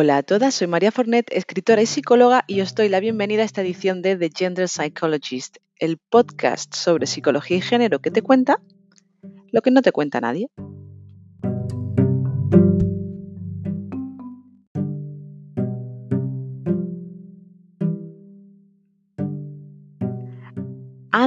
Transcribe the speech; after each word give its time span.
Hola 0.00 0.18
a 0.18 0.22
todas, 0.22 0.54
soy 0.54 0.68
María 0.68 0.92
Fornet, 0.92 1.26
escritora 1.32 1.82
y 1.82 1.86
psicóloga, 1.86 2.44
y 2.46 2.60
os 2.60 2.72
doy 2.76 2.88
la 2.88 3.00
bienvenida 3.00 3.42
a 3.42 3.44
esta 3.44 3.62
edición 3.62 4.00
de 4.00 4.14
The 4.14 4.30
Gender 4.32 4.68
Psychologist, 4.68 5.56
el 5.80 5.98
podcast 5.98 6.72
sobre 6.72 7.08
psicología 7.08 7.56
y 7.56 7.62
género 7.62 7.98
que 7.98 8.12
te 8.12 8.22
cuenta 8.22 8.62
lo 9.50 9.60
que 9.60 9.72
no 9.72 9.82
te 9.82 9.90
cuenta 9.90 10.20
nadie. 10.20 10.50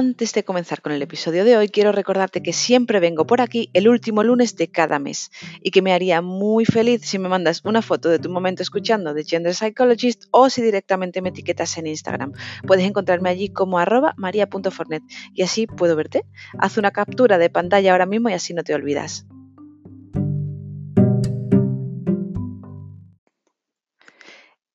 Antes 0.04 0.32
de 0.32 0.42
comenzar 0.42 0.82
con 0.82 0.90
el 0.90 1.00
episodio 1.00 1.44
de 1.44 1.56
hoy, 1.56 1.68
quiero 1.68 1.92
recordarte 1.92 2.42
que 2.42 2.52
siempre 2.52 2.98
vengo 2.98 3.24
por 3.24 3.40
aquí 3.40 3.70
el 3.72 3.88
último 3.88 4.24
lunes 4.24 4.56
de 4.56 4.66
cada 4.68 4.98
mes 4.98 5.30
y 5.62 5.70
que 5.70 5.80
me 5.80 5.92
haría 5.92 6.20
muy 6.20 6.64
feliz 6.64 7.02
si 7.04 7.20
me 7.20 7.28
mandas 7.28 7.64
una 7.64 7.82
foto 7.82 8.08
de 8.08 8.18
tu 8.18 8.28
momento 8.28 8.64
escuchando 8.64 9.14
de 9.14 9.22
Gender 9.22 9.54
Psychologist 9.54 10.24
o 10.32 10.50
si 10.50 10.60
directamente 10.60 11.22
me 11.22 11.28
etiquetas 11.28 11.78
en 11.78 11.86
Instagram. 11.86 12.32
Puedes 12.66 12.84
encontrarme 12.84 13.30
allí 13.30 13.50
como 13.50 13.78
arroba 13.78 14.12
maria.fornet 14.16 15.04
y 15.34 15.42
así 15.42 15.68
puedo 15.68 15.94
verte. 15.94 16.24
Haz 16.58 16.78
una 16.78 16.90
captura 16.90 17.38
de 17.38 17.48
pantalla 17.48 17.92
ahora 17.92 18.06
mismo 18.06 18.28
y 18.28 18.32
así 18.32 18.54
no 18.54 18.64
te 18.64 18.74
olvidas. 18.74 19.24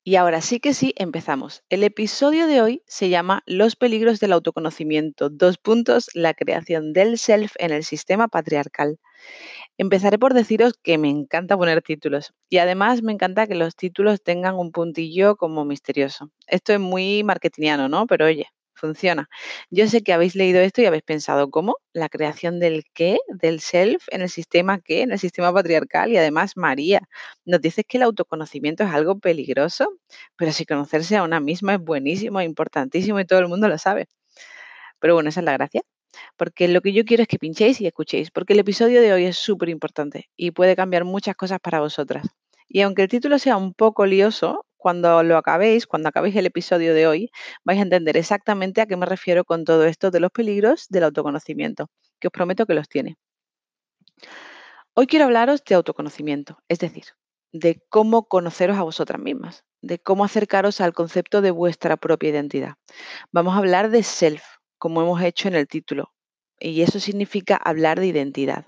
Y 0.08 0.16
ahora 0.16 0.40
sí 0.40 0.58
que 0.58 0.72
sí, 0.72 0.94
empezamos. 0.96 1.64
El 1.68 1.84
episodio 1.84 2.46
de 2.46 2.62
hoy 2.62 2.82
se 2.86 3.10
llama 3.10 3.42
Los 3.44 3.76
peligros 3.76 4.20
del 4.20 4.32
autoconocimiento. 4.32 5.28
Dos 5.28 5.58
puntos, 5.58 6.08
la 6.14 6.32
creación 6.32 6.94
del 6.94 7.18
self 7.18 7.52
en 7.58 7.72
el 7.72 7.84
sistema 7.84 8.26
patriarcal. 8.26 8.98
Empezaré 9.76 10.18
por 10.18 10.32
deciros 10.32 10.72
que 10.82 10.96
me 10.96 11.10
encanta 11.10 11.58
poner 11.58 11.82
títulos 11.82 12.32
y 12.48 12.56
además 12.56 13.02
me 13.02 13.12
encanta 13.12 13.46
que 13.46 13.54
los 13.54 13.76
títulos 13.76 14.22
tengan 14.22 14.54
un 14.54 14.72
puntillo 14.72 15.36
como 15.36 15.66
misterioso. 15.66 16.30
Esto 16.46 16.72
es 16.72 16.80
muy 16.80 17.22
marketingiano, 17.22 17.90
¿no? 17.90 18.06
Pero 18.06 18.24
oye, 18.24 18.46
funciona. 18.78 19.28
Yo 19.70 19.88
sé 19.88 20.02
que 20.02 20.12
habéis 20.12 20.34
leído 20.34 20.60
esto 20.60 20.80
y 20.82 20.86
habéis 20.86 21.02
pensado, 21.02 21.50
¿cómo? 21.50 21.76
La 21.92 22.08
creación 22.08 22.60
del 22.60 22.84
qué, 22.94 23.18
del 23.28 23.60
self 23.60 24.04
en 24.10 24.22
el 24.22 24.30
sistema 24.30 24.80
qué, 24.80 25.02
en 25.02 25.12
el 25.12 25.18
sistema 25.18 25.52
patriarcal 25.52 26.10
y 26.12 26.16
además 26.16 26.56
María, 26.56 27.00
nos 27.44 27.60
dices 27.60 27.84
que 27.86 27.98
el 27.98 28.04
autoconocimiento 28.04 28.84
es 28.84 28.90
algo 28.90 29.18
peligroso, 29.18 29.98
pero 30.36 30.52
si 30.52 30.64
conocerse 30.64 31.16
a 31.16 31.22
una 31.22 31.40
misma 31.40 31.74
es 31.74 31.80
buenísimo, 31.80 32.40
importantísimo 32.40 33.20
y 33.20 33.26
todo 33.26 33.40
el 33.40 33.48
mundo 33.48 33.68
lo 33.68 33.78
sabe. 33.78 34.06
Pero 35.00 35.14
bueno, 35.14 35.28
esa 35.30 35.40
es 35.40 35.44
la 35.44 35.52
gracia. 35.52 35.82
Porque 36.36 36.68
lo 36.68 36.80
que 36.80 36.92
yo 36.92 37.04
quiero 37.04 37.22
es 37.22 37.28
que 37.28 37.38
pinchéis 37.38 37.80
y 37.80 37.86
escuchéis, 37.86 38.30
porque 38.30 38.54
el 38.54 38.60
episodio 38.60 39.02
de 39.02 39.12
hoy 39.12 39.24
es 39.26 39.36
súper 39.36 39.68
importante 39.68 40.30
y 40.36 40.50
puede 40.52 40.74
cambiar 40.76 41.04
muchas 41.04 41.36
cosas 41.36 41.60
para 41.60 41.80
vosotras. 41.80 42.26
Y 42.68 42.82
aunque 42.82 43.02
el 43.02 43.08
título 43.08 43.38
sea 43.38 43.56
un 43.56 43.74
poco 43.74 44.06
lioso, 44.06 44.64
cuando 44.78 45.22
lo 45.22 45.36
acabéis, 45.36 45.86
cuando 45.86 46.08
acabéis 46.08 46.36
el 46.36 46.46
episodio 46.46 46.94
de 46.94 47.06
hoy, 47.06 47.30
vais 47.64 47.78
a 47.78 47.82
entender 47.82 48.16
exactamente 48.16 48.80
a 48.80 48.86
qué 48.86 48.96
me 48.96 49.06
refiero 49.06 49.44
con 49.44 49.64
todo 49.64 49.84
esto 49.84 50.10
de 50.10 50.20
los 50.20 50.30
peligros 50.30 50.86
del 50.88 51.04
autoconocimiento, 51.04 51.90
que 52.20 52.28
os 52.28 52.32
prometo 52.32 52.64
que 52.64 52.74
los 52.74 52.88
tiene. 52.88 53.18
Hoy 54.94 55.06
quiero 55.06 55.26
hablaros 55.26 55.62
de 55.64 55.74
autoconocimiento, 55.74 56.58
es 56.68 56.78
decir, 56.78 57.04
de 57.52 57.82
cómo 57.88 58.28
conoceros 58.28 58.78
a 58.78 58.82
vosotras 58.82 59.20
mismas, 59.20 59.64
de 59.82 59.98
cómo 59.98 60.24
acercaros 60.24 60.80
al 60.80 60.92
concepto 60.92 61.40
de 61.40 61.50
vuestra 61.50 61.96
propia 61.96 62.30
identidad. 62.30 62.74
Vamos 63.32 63.54
a 63.54 63.58
hablar 63.58 63.90
de 63.90 64.02
self, 64.02 64.42
como 64.78 65.02
hemos 65.02 65.20
hecho 65.22 65.48
en 65.48 65.54
el 65.54 65.68
título, 65.68 66.12
y 66.58 66.82
eso 66.82 67.00
significa 67.00 67.56
hablar 67.56 68.00
de 68.00 68.06
identidad. 68.06 68.66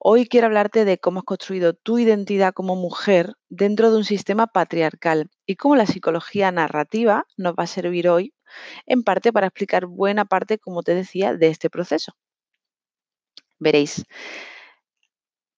Hoy 0.00 0.26
quiero 0.26 0.46
hablarte 0.46 0.84
de 0.84 0.98
cómo 0.98 1.20
has 1.20 1.24
construido 1.24 1.74
tu 1.74 1.98
identidad 1.98 2.54
como 2.54 2.76
mujer 2.76 3.34
dentro 3.48 3.90
de 3.90 3.96
un 3.96 4.04
sistema 4.04 4.46
patriarcal 4.46 5.28
y 5.44 5.56
cómo 5.56 5.74
la 5.74 5.86
psicología 5.86 6.52
narrativa 6.52 7.26
nos 7.36 7.54
va 7.54 7.64
a 7.64 7.66
servir 7.66 8.08
hoy 8.08 8.32
en 8.86 9.02
parte 9.02 9.32
para 9.32 9.48
explicar 9.48 9.86
buena 9.86 10.24
parte, 10.24 10.58
como 10.58 10.84
te 10.84 10.94
decía, 10.94 11.34
de 11.34 11.48
este 11.48 11.68
proceso. 11.68 12.12
Veréis, 13.58 14.04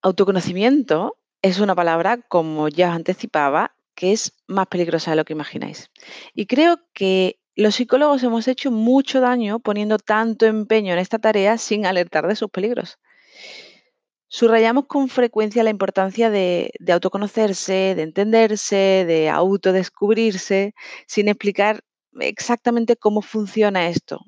autoconocimiento 0.00 1.18
es 1.42 1.60
una 1.60 1.74
palabra, 1.74 2.22
como 2.26 2.68
ya 2.68 2.88
os 2.88 2.96
anticipaba, 2.96 3.76
que 3.94 4.12
es 4.12 4.32
más 4.46 4.68
peligrosa 4.68 5.10
de 5.10 5.18
lo 5.18 5.26
que 5.26 5.34
imagináis. 5.34 5.90
Y 6.34 6.46
creo 6.46 6.78
que 6.94 7.38
los 7.56 7.74
psicólogos 7.74 8.22
hemos 8.22 8.48
hecho 8.48 8.70
mucho 8.70 9.20
daño 9.20 9.60
poniendo 9.60 9.98
tanto 9.98 10.46
empeño 10.46 10.94
en 10.94 10.98
esta 10.98 11.18
tarea 11.18 11.58
sin 11.58 11.84
alertar 11.84 12.26
de 12.26 12.36
sus 12.36 12.48
peligros. 12.48 12.98
Subrayamos 14.32 14.86
con 14.86 15.08
frecuencia 15.08 15.64
la 15.64 15.70
importancia 15.70 16.30
de, 16.30 16.72
autoconocerse, 16.88 17.96
de 17.96 18.02
entenderse, 18.02 19.04
de 19.04 19.28
autodescubrirse, 19.28 20.72
sin 21.08 21.26
explicar 21.26 21.82
exactamente 22.20 22.94
cómo 22.94 23.22
funciona 23.22 23.88
esto, 23.88 24.20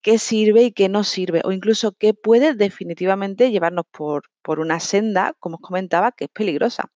qué 0.00 0.16
sirve 0.16 0.62
y 0.62 0.72
qué 0.72 0.88
no 0.88 1.04
sirve, 1.04 1.42
o 1.44 1.52
incluso 1.52 1.92
qué 1.92 2.14
puede 2.14 2.54
definitivamente 2.54 3.50
llevarnos 3.50 3.84
por, 3.90 4.22
por 4.40 4.58
una 4.58 4.80
senda, 4.80 5.34
como 5.38 5.56
os 5.56 5.60
comentaba, 5.60 6.12
que 6.12 6.24
es 6.24 6.30
peligrosa. 6.30 6.90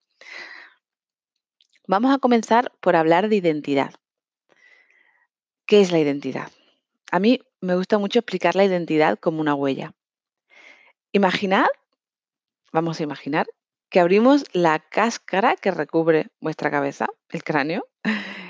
Vamos 1.87 2.15
a 2.15 2.19
comenzar 2.19 2.73
por 2.81 2.97
hablar 2.97 3.29
de 3.29 3.37
identidad. 3.37 3.93
¿Qué 5.67 5.83
es 5.83 5.93
la 5.93 5.99
identidad? 5.99 6.51
A 7.13 7.19
mí 7.19 7.39
me 7.61 7.77
gusta 7.77 7.99
mucho 7.99 8.21
explicar 8.21 8.57
la 8.57 8.65
identidad 8.65 9.19
como 9.19 9.43
una 9.43 9.55
huella. 9.55 9.93
Imaginad 11.13 11.67
Vamos 12.77 13.01
a 13.01 13.05
imaginar 13.05 13.47
que 13.89 14.01
abrimos 14.01 14.45
la 14.53 14.81
cáscara 14.81 15.57
que 15.57 15.71
recubre 15.71 16.27
vuestra 16.43 16.71
cabeza, 16.71 17.07
el 17.31 17.43
cráneo, 17.43 17.89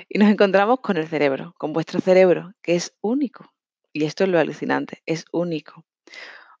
y 0.09 0.19
nos 0.19 0.29
encontramos 0.29 0.81
con 0.81 0.97
el 0.97 1.07
cerebro, 1.07 1.53
con 1.57 1.71
vuestro 1.71 2.01
cerebro, 2.01 2.51
que 2.61 2.75
es 2.75 2.93
único. 2.99 3.53
Y 3.93 4.03
esto 4.03 4.25
es 4.25 4.29
lo 4.29 4.37
alucinante, 4.37 5.01
es 5.05 5.23
único. 5.31 5.85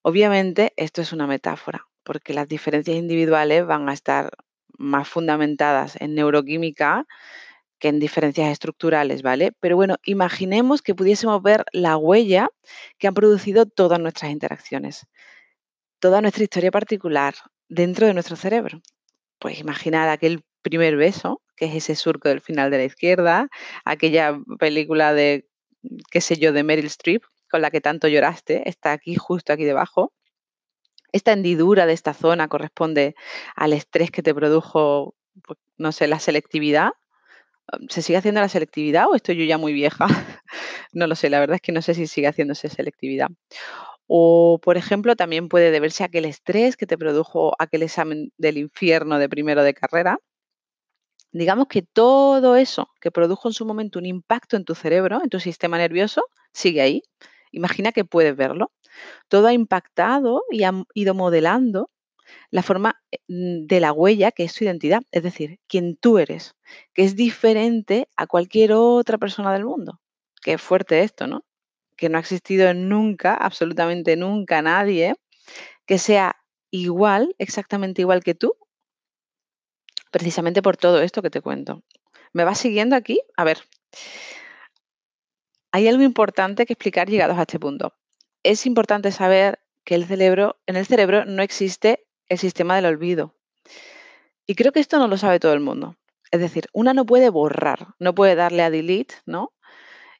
Obviamente 0.01 0.71
esto 0.77 1.01
es 1.01 1.11
una 1.11 1.27
metáfora, 1.27 1.89
porque 2.05 2.33
las 2.33 2.47
diferencias 2.47 2.95
individuales 2.95 3.65
van 3.65 3.89
a 3.89 3.93
estar 3.93 4.31
más 4.77 5.09
fundamentadas 5.09 5.99
en 5.99 6.15
neuroquímica 6.15 7.05
que 7.79 7.89
en 7.89 7.99
diferencias 7.99 8.49
estructurales, 8.49 9.23
¿vale? 9.23 9.51
Pero 9.59 9.75
bueno, 9.75 9.97
imaginemos 10.05 10.81
que 10.81 10.95
pudiésemos 10.95 11.43
ver 11.43 11.65
la 11.73 11.97
huella 11.97 12.47
que 12.97 13.09
han 13.09 13.13
producido 13.13 13.65
todas 13.65 13.99
nuestras 13.99 14.31
interacciones, 14.31 15.05
toda 15.99 16.21
nuestra 16.21 16.43
historia 16.43 16.71
particular, 16.71 17.35
dentro 17.69 18.07
de 18.07 18.13
nuestro 18.13 18.35
cerebro. 18.35 18.81
Pues 19.39 19.59
imaginar 19.59 20.09
aquel 20.09 20.43
primer 20.61 20.97
beso, 20.97 21.41
que 21.55 21.65
es 21.65 21.75
ese 21.75 21.95
surco 21.95 22.29
del 22.29 22.41
final 22.41 22.71
de 22.71 22.77
la 22.77 22.83
izquierda, 22.83 23.47
aquella 23.85 24.37
película 24.59 25.13
de, 25.13 25.47
qué 26.11 26.21
sé 26.21 26.37
yo, 26.37 26.53
de 26.53 26.63
Meryl 26.63 26.85
Streep, 26.85 27.23
con 27.49 27.61
la 27.61 27.71
que 27.71 27.81
tanto 27.81 28.07
lloraste, 28.07 28.67
está 28.69 28.91
aquí, 28.91 29.15
justo 29.15 29.53
aquí 29.53 29.63
debajo. 29.63 30.13
Esta 31.11 31.31
hendidura 31.31 31.85
de 31.85 31.93
esta 31.93 32.13
zona 32.13 32.47
corresponde 32.47 33.15
al 33.55 33.73
estrés 33.73 34.11
que 34.11 34.23
te 34.23 34.35
produjo, 34.35 35.15
pues, 35.43 35.57
no 35.77 35.91
sé, 35.91 36.07
la 36.07 36.19
selectividad. 36.19 36.91
¿Se 37.89 38.01
sigue 38.01 38.17
haciendo 38.17 38.41
la 38.41 38.49
selectividad 38.49 39.07
o 39.07 39.15
estoy 39.15 39.37
yo 39.37 39.43
ya 39.45 39.57
muy 39.57 39.73
vieja? 39.73 40.07
no 40.93 41.07
lo 41.07 41.15
sé, 41.15 41.29
la 41.29 41.39
verdad 41.39 41.55
es 41.55 41.61
que 41.61 41.71
no 41.71 41.81
sé 41.81 41.93
si 41.93 42.07
sigue 42.07 42.27
haciéndose 42.27 42.69
selectividad. 42.69 43.29
O, 44.07 44.59
por 44.61 44.77
ejemplo, 44.77 45.15
también 45.15 45.49
puede 45.49 45.71
deberse 45.71 46.03
a 46.03 46.07
aquel 46.07 46.25
estrés 46.25 46.77
que 46.77 46.87
te 46.87 46.97
produjo 46.97 47.53
aquel 47.59 47.83
examen 47.83 48.31
del 48.37 48.57
infierno 48.57 49.19
de 49.19 49.29
primero 49.29 49.63
de 49.63 49.73
carrera. 49.73 50.19
Digamos 51.31 51.67
que 51.67 51.81
todo 51.81 52.55
eso 52.55 52.89
que 53.01 53.11
produjo 53.11 53.49
en 53.49 53.53
su 53.53 53.65
momento 53.65 53.99
un 53.99 54.05
impacto 54.05 54.55
en 54.55 54.65
tu 54.65 54.75
cerebro, 54.75 55.21
en 55.21 55.29
tu 55.29 55.39
sistema 55.39 55.77
nervioso, 55.77 56.23
sigue 56.53 56.81
ahí. 56.81 57.03
Imagina 57.51 57.91
que 57.91 58.05
puedes 58.05 58.35
verlo. 58.35 58.71
Todo 59.27 59.47
ha 59.47 59.53
impactado 59.53 60.43
y 60.49 60.63
ha 60.63 60.71
ido 60.93 61.13
modelando 61.13 61.91
la 62.49 62.63
forma 62.63 63.01
eh, 63.11 63.19
de 63.27 63.79
la 63.79 63.93
huella 63.93 64.31
que 64.31 64.43
es 64.43 64.53
tu 64.53 64.63
identidad, 64.63 65.01
es 65.11 65.23
decir, 65.23 65.59
quien 65.67 65.95
tú 65.97 66.17
eres, 66.17 66.55
que 66.93 67.03
es 67.03 67.15
diferente 67.15 68.09
a 68.15 68.27
cualquier 68.27 68.73
otra 68.73 69.17
persona 69.17 69.53
del 69.53 69.65
mundo. 69.65 69.99
Qué 70.41 70.57
fuerte 70.57 71.03
esto, 71.03 71.27
¿no? 71.27 71.43
Que 71.97 72.09
no 72.09 72.17
ha 72.17 72.21
existido 72.21 72.73
nunca, 72.73 73.33
absolutamente 73.33 74.15
nunca 74.15 74.61
nadie, 74.61 75.15
que 75.85 75.97
sea 75.97 76.37
igual, 76.71 77.35
exactamente 77.39 78.01
igual 78.01 78.23
que 78.23 78.35
tú, 78.35 78.55
precisamente 80.11 80.61
por 80.61 80.77
todo 80.77 81.01
esto 81.01 81.21
que 81.21 81.29
te 81.29 81.41
cuento. 81.41 81.83
¿Me 82.33 82.43
vas 82.43 82.59
siguiendo 82.59 82.95
aquí? 82.95 83.19
A 83.35 83.43
ver, 83.43 83.59
hay 85.71 85.87
algo 85.87 86.03
importante 86.03 86.65
que 86.65 86.73
explicar 86.73 87.09
llegados 87.09 87.37
a 87.37 87.41
este 87.41 87.59
punto. 87.59 87.93
Es 88.43 88.65
importante 88.65 89.11
saber 89.11 89.59
que 89.83 89.95
el 89.95 90.05
cerebro, 90.05 90.57
en 90.67 90.75
el 90.75 90.85
cerebro 90.85 91.25
no 91.25 91.41
existe 91.41 92.05
el 92.27 92.37
sistema 92.37 92.75
del 92.75 92.85
olvido. 92.85 93.35
Y 94.45 94.55
creo 94.55 94.71
que 94.71 94.79
esto 94.79 94.99
no 94.99 95.07
lo 95.07 95.17
sabe 95.17 95.39
todo 95.39 95.53
el 95.53 95.59
mundo. 95.59 95.97
Es 96.31 96.39
decir, 96.41 96.67
una 96.73 96.93
no 96.93 97.05
puede 97.05 97.29
borrar, 97.29 97.95
no 97.99 98.13
puede 98.13 98.35
darle 98.35 98.63
a 98.63 98.69
delete, 98.69 99.15
¿no? 99.25 99.53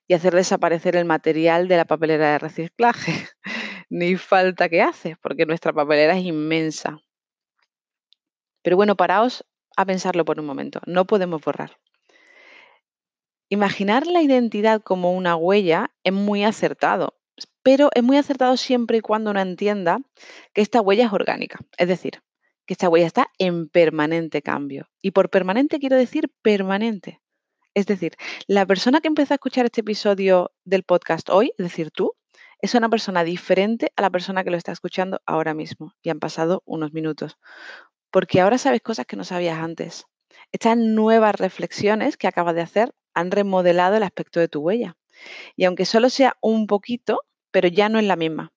Y 0.08 0.14
hacer 0.14 0.34
desaparecer 0.34 0.96
el 0.96 1.06
material 1.06 1.68
de 1.68 1.78
la 1.78 1.86
papelera 1.86 2.32
de 2.32 2.40
reciclaje. 2.40 3.28
Ni 3.90 4.16
falta 4.16 4.70
que 4.70 4.82
hace, 4.82 5.16
porque 5.22 5.46
nuestra 5.46 5.74
papelera 5.74 6.18
es 6.18 6.26
inmensa. 6.26 7.00
Pero 8.62 8.76
bueno, 8.76 8.96
paraos 8.96 9.46
a 9.76 9.86
pensarlo 9.86 10.26
por 10.26 10.40
un 10.40 10.46
momento. 10.46 10.82
No 10.86 11.06
podemos 11.06 11.42
borrar. 11.42 11.78
Imaginar 13.50 14.08
la 14.08 14.22
identidad 14.22 14.82
como 14.82 15.14
una 15.14 15.38
huella 15.38 15.92
es 16.04 16.12
muy 16.12 16.44
acertado, 16.44 17.18
pero 17.64 17.90
es 17.96 18.04
muy 18.04 18.18
acertado 18.18 18.58
siempre 18.58 18.98
y 18.98 19.02
cuando 19.02 19.32
uno 19.32 19.40
entienda 19.40 20.00
que 20.54 20.62
esta 20.62 20.82
huella 20.82 21.06
es 21.06 21.14
orgánica, 21.14 21.60
es 21.78 21.88
decir, 21.88 22.22
que 22.66 22.74
esta 22.74 22.90
huella 22.90 23.08
está 23.08 23.28
en 23.38 23.70
permanente 23.70 24.42
cambio. 24.42 24.90
Y 25.02 25.12
por 25.12 25.30
permanente 25.30 25.80
quiero 25.80 25.96
decir 25.96 26.30
permanente. 26.42 27.22
Es 27.78 27.86
decir, 27.86 28.16
la 28.48 28.66
persona 28.66 29.02
que 29.02 29.08
empezó 29.08 29.36
a 29.36 29.36
escuchar 29.36 29.66
este 29.66 29.82
episodio 29.82 30.52
del 30.66 30.82
podcast 30.82 31.30
hoy, 31.30 31.54
es 31.60 31.64
decir, 31.64 31.92
tú, 31.92 32.16
es 32.60 32.74
una 32.74 32.90
persona 32.90 33.24
diferente 33.24 33.94
a 33.96 34.02
la 34.02 34.10
persona 34.10 34.44
que 34.44 34.50
lo 34.50 34.58
está 34.58 34.72
escuchando 34.72 35.22
ahora 35.28 35.54
mismo 35.54 35.94
y 36.02 36.10
han 36.10 36.20
pasado 36.20 36.64
unos 36.66 36.92
minutos. 36.92 37.38
Porque 38.10 38.42
ahora 38.42 38.58
sabes 38.58 38.82
cosas 38.82 39.06
que 39.06 39.16
no 39.16 39.24
sabías 39.24 39.60
antes. 39.60 40.08
Estas 40.52 40.76
nuevas 40.76 41.36
reflexiones 41.36 42.18
que 42.18 42.28
acabas 42.28 42.56
de 42.56 42.62
hacer 42.62 42.96
han 43.14 43.30
remodelado 43.30 43.96
el 43.96 44.02
aspecto 44.02 44.40
de 44.40 44.48
tu 44.48 44.62
huella. 44.62 44.98
Y 45.56 45.66
aunque 45.66 45.86
solo 45.86 46.10
sea 46.10 46.36
un 46.42 46.66
poquito, 46.66 47.22
pero 47.52 47.68
ya 47.68 47.90
no 47.90 48.00
es 48.00 48.06
la 48.06 48.16
misma. 48.16 48.54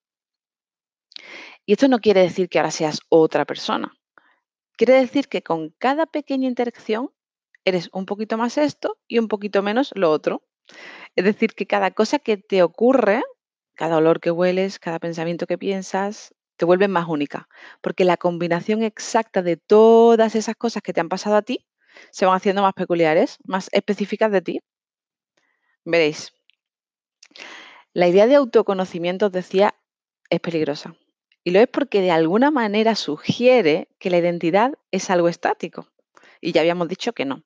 Y 1.66 1.74
esto 1.74 1.88
no 1.88 1.98
quiere 1.98 2.22
decir 2.22 2.48
que 2.48 2.58
ahora 2.58 2.70
seas 2.70 3.00
otra 3.10 3.44
persona. 3.44 3.92
Quiere 4.78 4.94
decir 4.94 5.28
que 5.28 5.42
con 5.42 5.74
cada 5.76 6.06
pequeña 6.06 6.48
interacción 6.48 7.10
eres 7.64 7.90
un 7.92 8.06
poquito 8.06 8.36
más 8.36 8.58
esto 8.58 8.98
y 9.06 9.18
un 9.18 9.28
poquito 9.28 9.62
menos 9.62 9.92
lo 9.94 10.10
otro. 10.10 10.42
Es 11.16 11.24
decir, 11.24 11.54
que 11.54 11.66
cada 11.66 11.90
cosa 11.90 12.18
que 12.18 12.36
te 12.36 12.62
ocurre, 12.62 13.22
cada 13.74 13.96
olor 13.96 14.20
que 14.20 14.30
hueles, 14.30 14.78
cada 14.78 14.98
pensamiento 14.98 15.46
que 15.46 15.58
piensas, 15.58 16.34
te 16.56 16.64
vuelve 16.64 16.88
más 16.88 17.08
única. 17.08 17.48
Porque 17.80 18.04
la 18.04 18.16
combinación 18.16 18.82
exacta 18.82 19.42
de 19.42 19.56
todas 19.56 20.34
esas 20.34 20.56
cosas 20.56 20.82
que 20.82 20.92
te 20.92 21.00
han 21.00 21.08
pasado 21.08 21.36
a 21.36 21.42
ti 21.42 21.66
se 22.10 22.26
van 22.26 22.36
haciendo 22.36 22.62
más 22.62 22.74
peculiares, 22.74 23.38
más 23.44 23.68
específicas 23.72 24.30
de 24.30 24.42
ti. 24.42 24.60
Veréis. 25.84 26.32
La 27.92 28.06
idea 28.06 28.26
de 28.26 28.36
autoconocimiento, 28.36 29.26
os 29.26 29.32
decía, 29.32 29.74
es 30.28 30.40
peligrosa. 30.40 30.94
Y 31.42 31.50
lo 31.50 31.60
es 31.60 31.68
porque 31.68 32.00
de 32.00 32.10
alguna 32.10 32.50
manera 32.50 32.94
sugiere 32.94 33.88
que 33.98 34.10
la 34.10 34.18
identidad 34.18 34.74
es 34.90 35.10
algo 35.10 35.28
estático. 35.28 35.88
Y 36.40 36.52
ya 36.52 36.60
habíamos 36.60 36.88
dicho 36.88 37.12
que 37.12 37.24
no. 37.24 37.42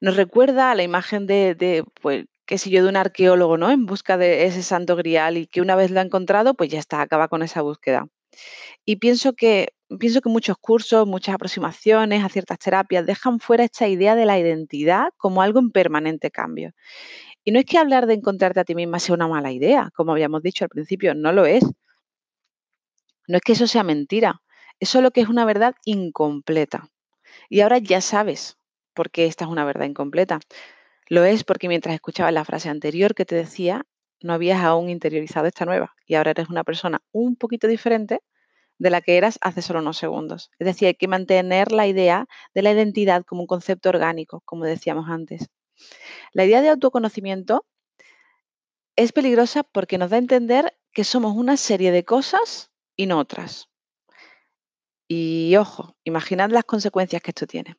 Nos 0.00 0.16
recuerda 0.16 0.70
a 0.70 0.74
la 0.74 0.82
imagen 0.82 1.26
de, 1.26 1.84
pues, 2.00 2.26
qué 2.46 2.56
yo, 2.58 2.82
de 2.82 2.88
un 2.88 2.96
arqueólogo, 2.96 3.56
¿no? 3.56 3.70
En 3.70 3.86
busca 3.86 4.16
de 4.18 4.44
ese 4.44 4.62
santo 4.62 4.96
grial 4.96 5.36
y 5.38 5.46
que 5.46 5.60
una 5.60 5.76
vez 5.76 5.90
lo 5.90 6.00
ha 6.00 6.02
encontrado, 6.02 6.54
pues 6.54 6.70
ya 6.70 6.78
está, 6.78 7.00
acaba 7.00 7.28
con 7.28 7.42
esa 7.42 7.62
búsqueda. 7.62 8.06
Y 8.84 8.96
pienso 8.96 9.34
que, 9.34 9.74
pienso 9.98 10.20
que 10.20 10.28
muchos 10.28 10.56
cursos, 10.58 11.06
muchas 11.06 11.34
aproximaciones 11.36 12.24
a 12.24 12.28
ciertas 12.28 12.58
terapias 12.58 13.06
dejan 13.06 13.40
fuera 13.40 13.64
esta 13.64 13.88
idea 13.88 14.14
de 14.14 14.26
la 14.26 14.38
identidad 14.38 15.08
como 15.16 15.42
algo 15.42 15.60
en 15.60 15.70
permanente 15.70 16.30
cambio. 16.30 16.72
Y 17.44 17.52
no 17.52 17.58
es 17.58 17.66
que 17.66 17.78
hablar 17.78 18.06
de 18.06 18.14
encontrarte 18.14 18.60
a 18.60 18.64
ti 18.64 18.74
misma 18.74 18.98
sea 18.98 19.14
una 19.14 19.28
mala 19.28 19.52
idea, 19.52 19.90
como 19.94 20.12
habíamos 20.12 20.42
dicho 20.42 20.64
al 20.64 20.70
principio, 20.70 21.14
no 21.14 21.32
lo 21.32 21.46
es. 21.46 21.64
No 23.26 23.36
es 23.36 23.42
que 23.42 23.52
eso 23.52 23.66
sea 23.66 23.84
mentira, 23.84 24.42
es 24.80 24.88
solo 24.88 25.10
que 25.10 25.20
es 25.22 25.28
una 25.28 25.44
verdad 25.44 25.74
incompleta. 25.84 26.90
Y 27.48 27.60
ahora 27.60 27.78
ya 27.78 28.00
sabes 28.00 28.58
por 28.94 29.10
qué 29.10 29.26
esta 29.26 29.44
es 29.44 29.50
una 29.50 29.64
verdad 29.64 29.86
incompleta. 29.86 30.40
Lo 31.08 31.24
es 31.24 31.44
porque 31.44 31.68
mientras 31.68 31.94
escuchabas 31.94 32.32
la 32.32 32.44
frase 32.44 32.70
anterior 32.70 33.14
que 33.14 33.26
te 33.26 33.34
decía, 33.34 33.84
no 34.22 34.32
habías 34.32 34.62
aún 34.62 34.88
interiorizado 34.88 35.46
esta 35.46 35.66
nueva 35.66 35.94
y 36.06 36.14
ahora 36.14 36.30
eres 36.30 36.48
una 36.48 36.64
persona 36.64 37.02
un 37.12 37.36
poquito 37.36 37.66
diferente 37.66 38.20
de 38.78 38.90
la 38.90 39.00
que 39.00 39.16
eras 39.16 39.38
hace 39.42 39.62
solo 39.62 39.80
unos 39.80 39.98
segundos. 39.98 40.50
Es 40.58 40.66
decir, 40.66 40.88
hay 40.88 40.94
que 40.94 41.08
mantener 41.08 41.72
la 41.72 41.86
idea 41.86 42.26
de 42.54 42.62
la 42.62 42.72
identidad 42.72 43.24
como 43.24 43.42
un 43.42 43.46
concepto 43.46 43.90
orgánico, 43.90 44.42
como 44.44 44.64
decíamos 44.64 45.08
antes. 45.08 45.48
La 46.32 46.44
idea 46.44 46.62
de 46.62 46.70
autoconocimiento 46.70 47.66
es 48.96 49.12
peligrosa 49.12 49.62
porque 49.62 49.98
nos 49.98 50.10
da 50.10 50.16
a 50.16 50.20
entender 50.20 50.76
que 50.92 51.04
somos 51.04 51.36
una 51.36 51.56
serie 51.56 51.92
de 51.92 52.04
cosas 52.04 52.70
y 52.96 53.06
no 53.06 53.18
otras. 53.18 53.68
Y 55.08 55.54
ojo, 55.56 55.96
imaginad 56.04 56.50
las 56.50 56.64
consecuencias 56.64 57.20
que 57.20 57.32
esto 57.32 57.46
tiene. 57.46 57.76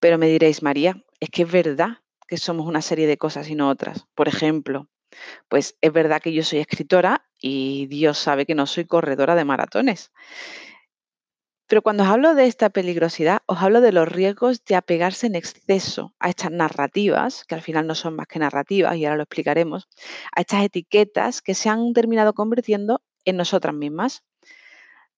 Pero 0.00 0.18
me 0.18 0.28
diréis, 0.28 0.62
María, 0.62 1.02
es 1.20 1.30
que 1.30 1.42
es 1.42 1.50
verdad 1.50 1.98
que 2.26 2.36
somos 2.36 2.66
una 2.66 2.82
serie 2.82 3.06
de 3.06 3.18
cosas 3.18 3.48
y 3.48 3.54
no 3.54 3.68
otras. 3.68 4.06
Por 4.14 4.28
ejemplo, 4.28 4.88
pues 5.48 5.76
es 5.80 5.92
verdad 5.92 6.20
que 6.20 6.32
yo 6.32 6.42
soy 6.42 6.60
escritora 6.60 7.26
y 7.40 7.86
Dios 7.86 8.18
sabe 8.18 8.46
que 8.46 8.54
no 8.54 8.66
soy 8.66 8.84
corredora 8.84 9.34
de 9.34 9.44
maratones. 9.44 10.12
Pero 11.66 11.82
cuando 11.82 12.02
os 12.02 12.08
hablo 12.08 12.34
de 12.34 12.46
esta 12.46 12.70
peligrosidad, 12.70 13.40
os 13.46 13.58
hablo 13.60 13.82
de 13.82 13.92
los 13.92 14.08
riesgos 14.08 14.64
de 14.64 14.74
apegarse 14.74 15.26
en 15.26 15.34
exceso 15.34 16.14
a 16.18 16.30
estas 16.30 16.50
narrativas, 16.50 17.44
que 17.44 17.54
al 17.54 17.60
final 17.60 17.86
no 17.86 17.94
son 17.94 18.16
más 18.16 18.26
que 18.26 18.38
narrativas, 18.38 18.96
y 18.96 19.04
ahora 19.04 19.18
lo 19.18 19.24
explicaremos, 19.24 19.86
a 20.34 20.40
estas 20.40 20.64
etiquetas 20.64 21.42
que 21.42 21.54
se 21.54 21.68
han 21.68 21.92
terminado 21.92 22.32
convirtiendo 22.32 23.02
en 23.26 23.36
nosotras 23.36 23.74
mismas, 23.74 24.24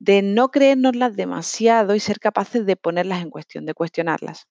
de 0.01 0.23
no 0.23 0.51
creérnoslas 0.51 1.15
demasiado 1.15 1.95
y 1.95 2.01
ser 2.01 2.19
capaces 2.19 2.67
de 2.67 2.75
ponerlas 2.75 3.23
en 3.23 3.31
cuestión, 3.31 3.65
de 3.65 3.75
cuestionarlas. 3.75 4.49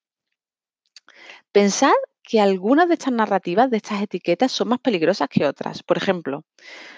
Pensad 1.51 1.93
que 2.23 2.39
algunas 2.39 2.87
de 2.87 2.93
estas 2.93 3.13
narrativas, 3.13 3.71
de 3.71 3.77
estas 3.77 4.01
etiquetas, 4.01 4.51
son 4.51 4.69
más 4.69 4.79
peligrosas 4.79 5.29
que 5.29 5.45
otras. 5.45 5.81
Por 5.81 5.97
ejemplo, 5.97 6.45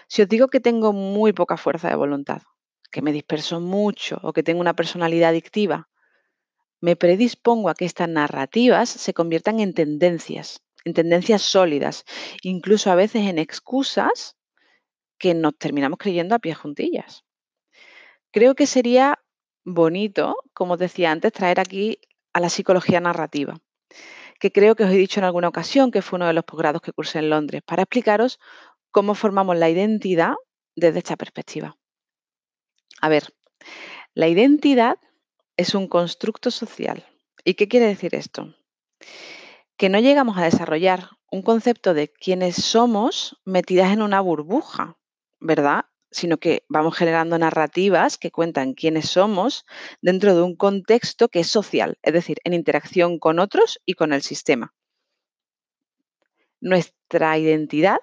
si 0.08 0.22
os 0.22 0.28
digo 0.28 0.50
que 0.50 0.60
tengo 0.60 0.92
muy 0.92 1.32
poca 1.32 1.56
fuerza 1.56 1.88
de 1.90 1.96
voluntad, 1.96 2.42
que 2.92 3.02
me 3.02 3.14
disperso 3.14 3.62
mucho 3.62 4.20
o 4.24 4.34
que 4.34 4.44
tengo 4.44 4.60
una 4.60 4.76
personalidad 4.76 5.30
adictiva, 5.30 5.88
me 6.82 6.96
predispongo 6.96 7.70
a 7.70 7.76
que 7.76 7.86
estas 7.86 8.10
narrativas 8.10 8.90
se 8.90 9.14
conviertan 9.14 9.60
en 9.60 9.74
tendencias, 9.74 10.62
en 10.84 10.94
tendencias 10.94 11.42
sólidas, 11.44 12.04
incluso 12.42 12.92
a 12.92 12.96
veces 12.96 13.28
en 13.28 13.38
excusas 13.38 14.36
que 15.18 15.34
nos 15.34 15.58
terminamos 15.58 16.00
creyendo 16.00 16.36
a 16.36 16.40
pies 16.40 16.58
juntillas. 16.58 17.24
Creo 18.32 18.56
que 18.56 18.66
sería 18.66 19.20
bonito, 19.64 20.36
como 20.54 20.74
os 20.74 20.80
decía 20.80 21.12
antes, 21.12 21.32
traer 21.32 21.60
aquí 21.60 22.00
a 22.34 22.40
la 22.40 22.50
psicología 22.50 23.00
narrativa, 23.00 23.60
que 24.42 24.52
creo 24.52 24.76
que 24.76 24.84
os 24.84 24.90
he 24.90 24.96
dicho 24.96 25.20
en 25.20 25.24
alguna 25.24 25.50
ocasión 25.50 25.92
que 25.92 26.02
fue 26.02 26.18
uno 26.18 26.26
de 26.26 26.34
los 26.34 26.44
posgrados 26.44 26.82
que 26.82 26.92
cursé 26.92 27.20
en 27.20 27.30
Londres, 27.30 27.62
para 27.64 27.84
explicaros 27.84 28.40
cómo 28.90 29.14
formamos 29.14 29.56
la 29.56 29.70
identidad 29.70 30.34
desde 30.76 30.98
esta 30.98 31.16
perspectiva. 31.16 31.78
A 33.00 33.08
ver, 33.08 33.36
la 34.16 34.28
identidad 34.28 34.98
es 35.58 35.76
un 35.76 35.88
constructo 35.88 36.50
social. 36.50 37.06
¿Y 37.44 37.54
qué 37.54 37.68
quiere 37.68 37.86
decir 37.86 38.16
esto? 38.16 38.56
Que 39.78 39.90
no 39.90 40.00
llegamos 40.00 40.40
a 40.40 40.46
desarrollar 40.46 41.10
un 41.30 41.44
concepto 41.44 41.94
de 41.94 42.12
quiénes 42.12 42.56
somos 42.56 43.40
metidas 43.46 43.94
en 43.94 44.02
una 44.02 44.22
burbuja, 44.22 44.98
¿verdad? 45.40 45.86
Sino 46.12 46.38
que 46.38 46.64
vamos 46.68 46.96
generando 46.96 47.38
narrativas 47.40 48.18
que 48.18 48.32
cuentan 48.32 48.74
quiénes 48.74 49.10
somos 49.10 49.66
dentro 50.02 50.36
de 50.36 50.42
un 50.42 50.56
contexto 50.56 51.30
que 51.30 51.40
es 51.40 51.48
social, 51.48 51.98
es 52.04 52.14
decir, 52.14 52.38
en 52.44 52.54
interacción 52.54 53.18
con 53.18 53.40
otros 53.40 53.80
y 53.86 53.94
con 53.94 54.14
el 54.14 54.22
sistema. 54.22 54.74
Nuestra 56.60 57.38
identidad 57.38 58.00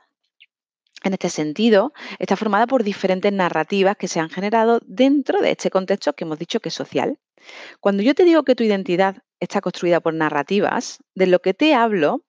en 1.05 1.13
este 1.13 1.31
sentido, 1.31 1.93
está 2.19 2.37
formada 2.37 2.67
por 2.67 2.83
diferentes 2.83 3.33
narrativas 3.33 3.97
que 3.97 4.09
se 4.09 4.21
han 4.21 4.31
generado 4.31 4.81
dentro 4.85 5.41
de 5.41 5.53
este 5.53 5.71
contexto 5.71 6.13
que 6.13 6.25
hemos 6.25 6.39
dicho 6.39 6.61
que 6.61 6.71
es 6.71 6.75
social. 6.75 7.19
Cuando 7.81 8.03
yo 8.03 8.15
te 8.15 8.25
digo 8.25 8.43
que 8.43 8.55
tu 8.55 8.65
identidad 8.65 9.23
está 9.41 9.61
construida 9.61 10.01
por 10.01 10.15
narrativas, 10.15 10.99
de 11.15 11.27
lo 11.27 11.41
que 11.41 11.55
te 11.55 11.75
hablo 11.75 12.25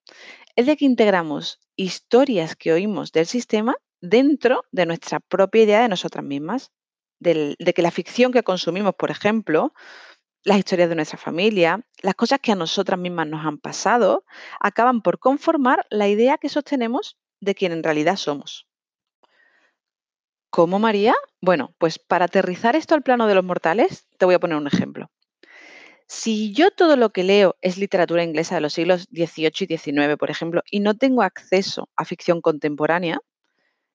es 0.56 0.66
de 0.66 0.78
que 0.78 0.86
integramos 0.86 1.60
historias 1.76 2.56
que 2.56 2.74
oímos 2.74 3.12
del 3.12 3.26
sistema 3.26 3.76
dentro 4.02 4.64
de 4.72 4.86
nuestra 4.86 5.20
propia 5.20 5.64
idea 5.64 5.82
de 5.82 5.90
nosotras 5.90 6.24
mismas, 6.24 6.72
de 7.20 7.74
que 7.76 7.82
la 7.82 7.92
ficción 7.92 8.32
que 8.32 8.44
consumimos, 8.44 8.96
por 8.96 9.12
ejemplo, 9.12 9.74
las 10.44 10.58
historias 10.58 10.90
de 10.90 10.96
nuestra 10.96 11.18
familia, 11.18 11.86
las 12.02 12.16
cosas 12.16 12.40
que 12.40 12.54
a 12.54 12.56
nosotras 12.56 13.00
mismas 13.00 13.28
nos 13.28 13.46
han 13.46 13.58
pasado, 13.58 14.24
acaban 14.60 15.02
por 15.02 15.20
conformar 15.20 15.86
la 15.90 16.08
idea 16.08 16.38
que 16.38 16.50
sostenemos 16.50 17.18
de 17.42 17.56
quien 17.56 17.74
en 17.74 17.84
realidad 17.84 18.16
somos. 18.16 18.68
¿Cómo, 20.50 20.80
María? 20.80 21.14
Bueno, 21.42 21.76
pues 21.78 22.00
para 22.00 22.26
aterrizar 22.26 22.76
esto 22.76 22.96
al 22.96 23.04
plano 23.04 23.28
de 23.28 23.36
los 23.36 23.44
mortales, 23.44 24.08
te 24.18 24.26
voy 24.26 24.36
a 24.36 24.40
poner 24.40 24.58
un 24.58 24.68
ejemplo. 24.68 25.12
Si 26.08 26.54
yo 26.54 26.72
todo 26.72 26.96
lo 26.96 27.12
que 27.12 27.24
leo 27.24 27.56
es 27.62 27.78
literatura 27.78 28.24
inglesa 28.24 28.56
de 28.56 28.62
los 28.62 28.74
siglos 28.74 29.08
XVIII 29.12 29.52
y 29.60 29.78
XIX, 29.78 30.18
por 30.18 30.32
ejemplo, 30.32 30.64
y 30.72 30.80
no 30.80 30.98
tengo 30.98 31.22
acceso 31.22 31.88
a 31.96 32.04
ficción 32.04 32.42
contemporánea, 32.42 33.20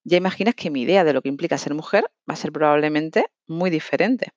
ya 0.04 0.18
imaginas 0.18 0.54
que 0.54 0.70
mi 0.70 0.82
idea 0.82 1.02
de 1.02 1.12
lo 1.12 1.22
que 1.22 1.30
implica 1.30 1.58
ser 1.58 1.74
mujer 1.74 2.04
va 2.28 2.34
a 2.34 2.36
ser 2.36 2.52
probablemente 2.52 3.26
muy 3.46 3.70
diferente. 3.70 4.32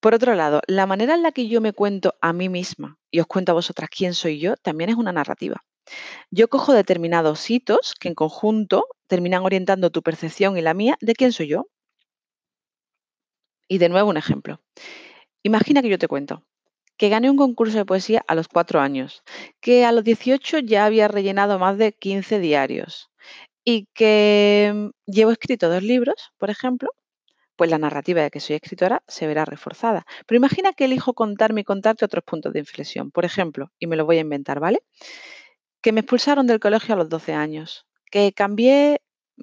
Por 0.00 0.14
otro 0.14 0.34
lado, 0.34 0.60
la 0.66 0.86
manera 0.86 1.14
en 1.14 1.22
la 1.22 1.32
que 1.32 1.48
yo 1.48 1.60
me 1.60 1.72
cuento 1.72 2.14
a 2.20 2.32
mí 2.32 2.48
misma 2.48 2.98
y 3.10 3.20
os 3.20 3.26
cuento 3.26 3.52
a 3.52 3.54
vosotras 3.54 3.90
quién 3.90 4.14
soy 4.14 4.38
yo 4.38 4.56
también 4.56 4.90
es 4.90 4.96
una 4.96 5.12
narrativa. 5.12 5.64
Yo 6.30 6.48
cojo 6.48 6.72
determinados 6.72 7.48
hitos 7.50 7.94
que 7.98 8.08
en 8.08 8.14
conjunto 8.14 8.86
terminan 9.06 9.44
orientando 9.44 9.90
tu 9.90 10.02
percepción 10.02 10.58
y 10.58 10.62
la 10.62 10.74
mía 10.74 10.96
de 11.00 11.14
quién 11.14 11.32
soy 11.32 11.48
yo. 11.48 11.68
Y 13.66 13.78
de 13.78 13.88
nuevo 13.88 14.10
un 14.10 14.16
ejemplo. 14.16 14.60
Imagina 15.42 15.82
que 15.82 15.88
yo 15.88 15.98
te 15.98 16.08
cuento, 16.08 16.44
que 16.96 17.08
gané 17.08 17.30
un 17.30 17.36
concurso 17.36 17.78
de 17.78 17.84
poesía 17.84 18.24
a 18.28 18.34
los 18.34 18.48
cuatro 18.48 18.80
años, 18.80 19.22
que 19.60 19.84
a 19.84 19.92
los 19.92 20.04
18 20.04 20.60
ya 20.60 20.84
había 20.84 21.08
rellenado 21.08 21.58
más 21.58 21.78
de 21.78 21.92
15 21.92 22.38
diarios 22.38 23.07
y 23.70 23.86
que 23.92 24.72
mm, 24.74 24.88
llevo 25.04 25.30
escrito 25.30 25.68
dos 25.68 25.82
libros, 25.82 26.32
por 26.38 26.48
ejemplo, 26.48 26.88
pues 27.54 27.68
la 27.70 27.76
narrativa 27.76 28.22
de 28.22 28.30
que 28.30 28.40
soy 28.40 28.56
escritora 28.56 29.02
se 29.06 29.26
verá 29.26 29.44
reforzada. 29.44 30.06
Pero 30.26 30.38
imagina 30.38 30.72
que 30.72 30.86
elijo 30.86 31.12
contarme 31.12 31.60
y 31.60 31.64
contarte 31.64 32.06
otros 32.06 32.24
puntos 32.24 32.54
de 32.54 32.60
inflexión. 32.60 33.10
Por 33.10 33.26
ejemplo, 33.26 33.70
y 33.78 33.86
me 33.86 33.96
lo 33.96 34.06
voy 34.06 34.16
a 34.16 34.20
inventar, 34.22 34.58
¿vale? 34.58 34.80
Que 35.82 35.92
me 35.92 36.00
expulsaron 36.00 36.46
del 36.46 36.60
colegio 36.60 36.94
a 36.94 36.96
los 36.96 37.10
12 37.10 37.34
años, 37.34 37.86
que 38.10 38.32
cambié, 38.32 39.02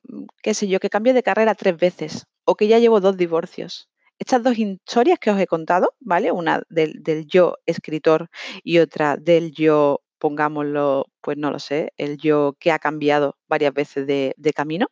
mm, 0.10 0.26
qué 0.42 0.56
sé 0.56 0.68
yo, 0.68 0.80
que 0.80 0.90
cambié 0.90 1.14
de 1.14 1.22
carrera 1.22 1.54
tres 1.54 1.78
veces 1.78 2.26
o 2.46 2.56
que 2.56 2.68
ya 2.68 2.80
llevo 2.80 3.02
dos 3.02 3.18
divorcios. 3.18 3.90
Estas 4.18 4.42
dos 4.42 4.58
historias 4.58 5.20
que 5.20 5.30
os 5.30 5.40
he 5.40 5.46
contado, 5.46 5.94
¿vale? 6.00 6.32
Una 6.32 6.64
del, 6.70 7.28
yo 7.28 7.58
escritor 7.68 8.30
y 8.64 8.80
otra 8.80 9.18
del 9.18 9.52
yo, 9.52 10.02
pongámoslo, 10.20 11.08
pues 11.22 11.38
no 11.38 11.52
lo 11.52 11.60
sé, 11.60 11.94
el 11.98 12.18
yo 12.18 12.56
que 12.60 12.72
ha 12.72 12.80
cambiado 12.80 13.38
varias 13.48 13.74
veces 13.74 14.08
de, 14.08 14.54
camino. 14.56 14.88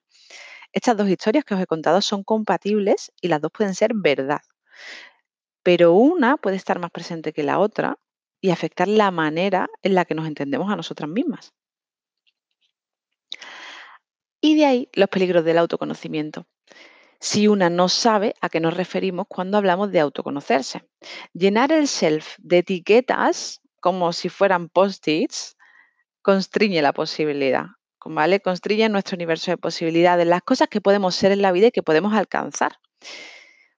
Estas 0.71 0.97
dos 0.97 1.09
historias 1.09 1.45
que 1.45 1.53
os 1.55 1.61
he 1.61 1.67
contado 1.67 2.01
son 2.01 2.23
compatibles 2.23 3.11
y 3.21 3.27
las 3.27 3.41
dos 3.41 3.51
pueden 3.51 3.75
ser 3.75 3.91
verdad. 3.95 4.41
Pero 5.63 5.93
una 5.93 6.37
puede 6.37 6.57
estar 6.57 6.79
más 6.79 6.91
presente 6.91 7.33
que 7.33 7.43
la 7.43 7.59
otra 7.59 7.97
y 8.41 8.51
afectar 8.51 8.87
la 8.87 9.11
manera 9.11 9.69
en 9.81 9.95
la 9.95 10.05
que 10.05 10.15
nos 10.15 10.27
entendemos 10.27 10.71
a 10.71 10.75
nosotras 10.75 11.09
mismas. 11.09 11.53
Y 14.41 14.55
de 14.55 14.65
ahí 14.65 14.89
los 14.93 15.09
peligros 15.09 15.45
del 15.45 15.57
autoconocimiento 15.57 16.45
si 17.23 17.47
una 17.47 17.69
no 17.69 17.87
sabe 17.87 18.35
a 18.41 18.49
qué 18.49 18.59
nos 18.59 18.75
referimos 18.75 19.27
cuando 19.29 19.57
hablamos 19.57 19.93
de 19.93 20.01
autoconocerse. 20.01 20.83
Llenar 21.31 21.71
el 21.71 21.87
self 21.87 22.35
de 22.39 22.57
etiquetas 22.57 23.61
como 23.83 24.13
si 24.13 24.29
fueran 24.29 24.69
post-its 24.69 25.57
constriñe 26.21 26.81
la 26.81 26.93
posibilidad, 26.93 27.65
¿vale? 28.05 28.39
Constriñe 28.39 28.87
nuestro 28.87 29.15
universo 29.15 29.51
de 29.51 29.57
posibilidades, 29.57 30.25
las 30.25 30.41
cosas 30.41 30.69
que 30.69 30.79
podemos 30.79 31.15
ser 31.15 31.33
en 31.33 31.41
la 31.41 31.51
vida 31.51 31.67
y 31.67 31.71
que 31.71 31.83
podemos 31.83 32.13
alcanzar. 32.13 32.77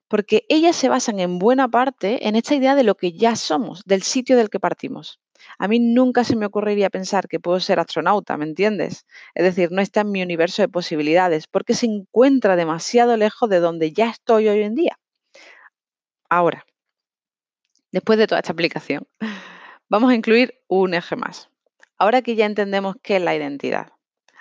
Porque 0.06 0.44
ellas 0.48 0.76
se 0.76 0.88
basan 0.88 1.18
en 1.18 1.40
buena 1.40 1.66
parte 1.68 2.28
en 2.28 2.36
esta 2.36 2.54
idea 2.54 2.76
de 2.76 2.84
lo 2.84 2.94
que 2.94 3.14
ya 3.14 3.34
somos, 3.34 3.82
del 3.84 4.02
sitio 4.02 4.36
del 4.36 4.48
que 4.48 4.60
partimos. 4.60 5.18
A 5.58 5.66
mí 5.66 5.80
nunca 5.80 6.22
se 6.22 6.36
me 6.36 6.46
ocurriría 6.46 6.88
pensar 6.88 7.26
que 7.26 7.40
puedo 7.40 7.58
ser 7.58 7.80
astronauta, 7.80 8.36
¿me 8.36 8.44
entiendes? 8.44 9.06
Es 9.34 9.42
decir, 9.42 9.72
no 9.72 9.82
está 9.82 10.02
en 10.02 10.12
mi 10.12 10.22
universo 10.22 10.62
de 10.62 10.68
posibilidades 10.68 11.48
porque 11.48 11.74
se 11.74 11.86
encuentra 11.86 12.54
demasiado 12.54 13.16
lejos 13.16 13.50
de 13.50 13.58
donde 13.58 13.92
ya 13.92 14.10
estoy 14.10 14.46
hoy 14.46 14.62
en 14.62 14.76
día. 14.76 15.00
Ahora, 16.30 16.64
después 17.90 18.20
de 18.20 18.28
toda 18.28 18.38
esta 18.40 18.52
aplicación, 18.52 19.08
vamos 19.88 20.10
a 20.10 20.14
incluir 20.14 20.60
un 20.68 20.94
eje 20.94 21.16
más. 21.16 21.48
Ahora 21.98 22.22
que 22.22 22.36
ya 22.36 22.46
entendemos 22.46 22.96
qué 23.02 23.16
es 23.16 23.22
la 23.22 23.34
identidad, 23.34 23.92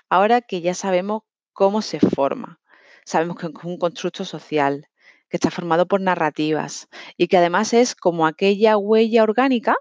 ahora 0.09 0.41
que 0.41 0.61
ya 0.61 0.73
sabemos 0.73 1.23
cómo 1.53 1.81
se 1.81 1.99
forma, 1.99 2.59
sabemos 3.05 3.37
que 3.37 3.47
es 3.47 3.53
un 3.63 3.77
constructo 3.77 4.25
social, 4.25 4.89
que 5.29 5.37
está 5.37 5.51
formado 5.51 5.87
por 5.87 6.01
narrativas 6.01 6.87
y 7.17 7.27
que 7.27 7.37
además 7.37 7.73
es 7.73 7.95
como 7.95 8.27
aquella 8.27 8.77
huella 8.77 9.23
orgánica 9.23 9.75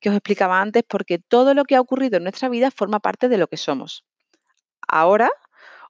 que 0.00 0.10
os 0.10 0.14
explicaba 0.14 0.60
antes, 0.60 0.84
porque 0.86 1.18
todo 1.18 1.54
lo 1.54 1.64
que 1.64 1.74
ha 1.74 1.80
ocurrido 1.80 2.16
en 2.16 2.22
nuestra 2.22 2.48
vida 2.48 2.70
forma 2.70 3.00
parte 3.00 3.28
de 3.28 3.36
lo 3.36 3.48
que 3.48 3.56
somos. 3.56 4.04
Ahora, 4.86 5.30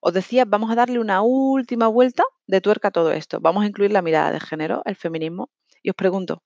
os 0.00 0.14
decía, 0.14 0.44
vamos 0.46 0.70
a 0.70 0.74
darle 0.76 0.98
una 0.98 1.20
última 1.20 1.88
vuelta 1.88 2.24
de 2.46 2.60
tuerca 2.60 2.88
a 2.88 2.90
todo 2.90 3.12
esto. 3.12 3.38
Vamos 3.40 3.64
a 3.64 3.66
incluir 3.66 3.92
la 3.92 4.00
mirada 4.00 4.32
de 4.32 4.40
género, 4.40 4.82
el 4.86 4.96
feminismo. 4.96 5.50
Y 5.82 5.90
os 5.90 5.96
pregunto, 5.96 6.42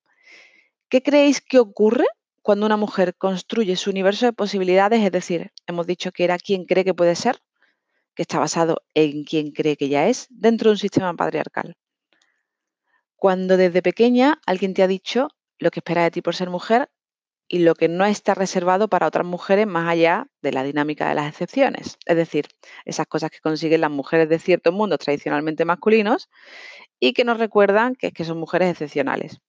¿qué 0.89 1.03
creéis 1.03 1.41
que 1.41 1.61
ocurre 1.61 2.07
cuando 2.43 2.67
una 2.67 2.77
mujer 2.77 3.15
construye 3.17 3.77
su 3.77 3.91
universo 3.91 4.27
de 4.27 4.33
posibilidades? 4.33 5.03
Es 5.03 5.13
decir, 5.13 5.53
hemos 5.67 5.87
dicho 5.87 6.13
que 6.13 6.25
era 6.25 6.39
quien 6.39 6.65
cree 6.65 6.85
que 6.85 6.95
puede 6.95 7.15
ser, 7.15 7.39
que 8.15 8.23
está 8.23 8.39
basado 8.39 8.83
en 8.95 9.25
quien 9.25 9.53
cree 9.53 9.77
que 9.77 9.89
ya 9.89 10.09
es, 10.09 10.27
dentro 10.29 10.71
de 10.71 10.73
un 10.73 10.79
sistema 10.79 11.15
patriarcal. 11.15 11.77
Cuando 13.17 13.57
desde 13.57 13.83
pequeña 13.83 14.41
alguien 14.47 14.75
te 14.75 14.83
ha 14.83 14.89
dicho 14.89 15.29
lo 15.59 15.71
que 15.71 15.81
espera 15.81 16.03
de 16.03 16.11
ti 16.11 16.23
por 16.23 16.35
ser 16.35 16.51
mujer 16.51 16.91
y 17.49 17.61
lo 17.61 17.75
que 17.75 17.89
no 17.89 18.05
está 18.05 18.35
reservado 18.35 18.89
para 18.89 19.07
otras 19.07 19.27
mujeres 19.27 19.67
más 19.67 19.89
allá 19.89 20.27
de 20.41 20.53
la 20.53 20.65
dinámica 20.65 21.09
de 21.09 21.15
las 21.15 21.29
excepciones. 21.29 21.99
Es 22.07 22.17
decir, 22.17 22.47
esas 22.85 23.07
cosas 23.07 23.31
que 23.31 23.41
consiguen 23.41 23.83
las 23.83 23.91
mujeres 23.91 24.29
de 24.29 24.39
ciertos 24.39 24.73
mundos 24.73 24.99
tradicionalmente 24.99 25.65
masculinos 25.65 26.29
y 26.99 27.13
que 27.13 27.25
nos 27.25 27.39
recuerdan 27.39 27.95
que 27.95 28.09
es 28.09 28.13
que 28.13 28.25
son 28.25 28.39
mujeres 28.39 28.71
excepcionales, 28.71 29.41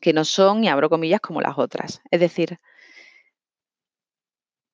que 0.00 0.12
no 0.12 0.24
son, 0.24 0.64
y 0.64 0.68
abro 0.68 0.88
comillas, 0.88 1.20
como 1.20 1.40
las 1.40 1.58
otras. 1.58 2.00
Es 2.10 2.20
decir, 2.20 2.58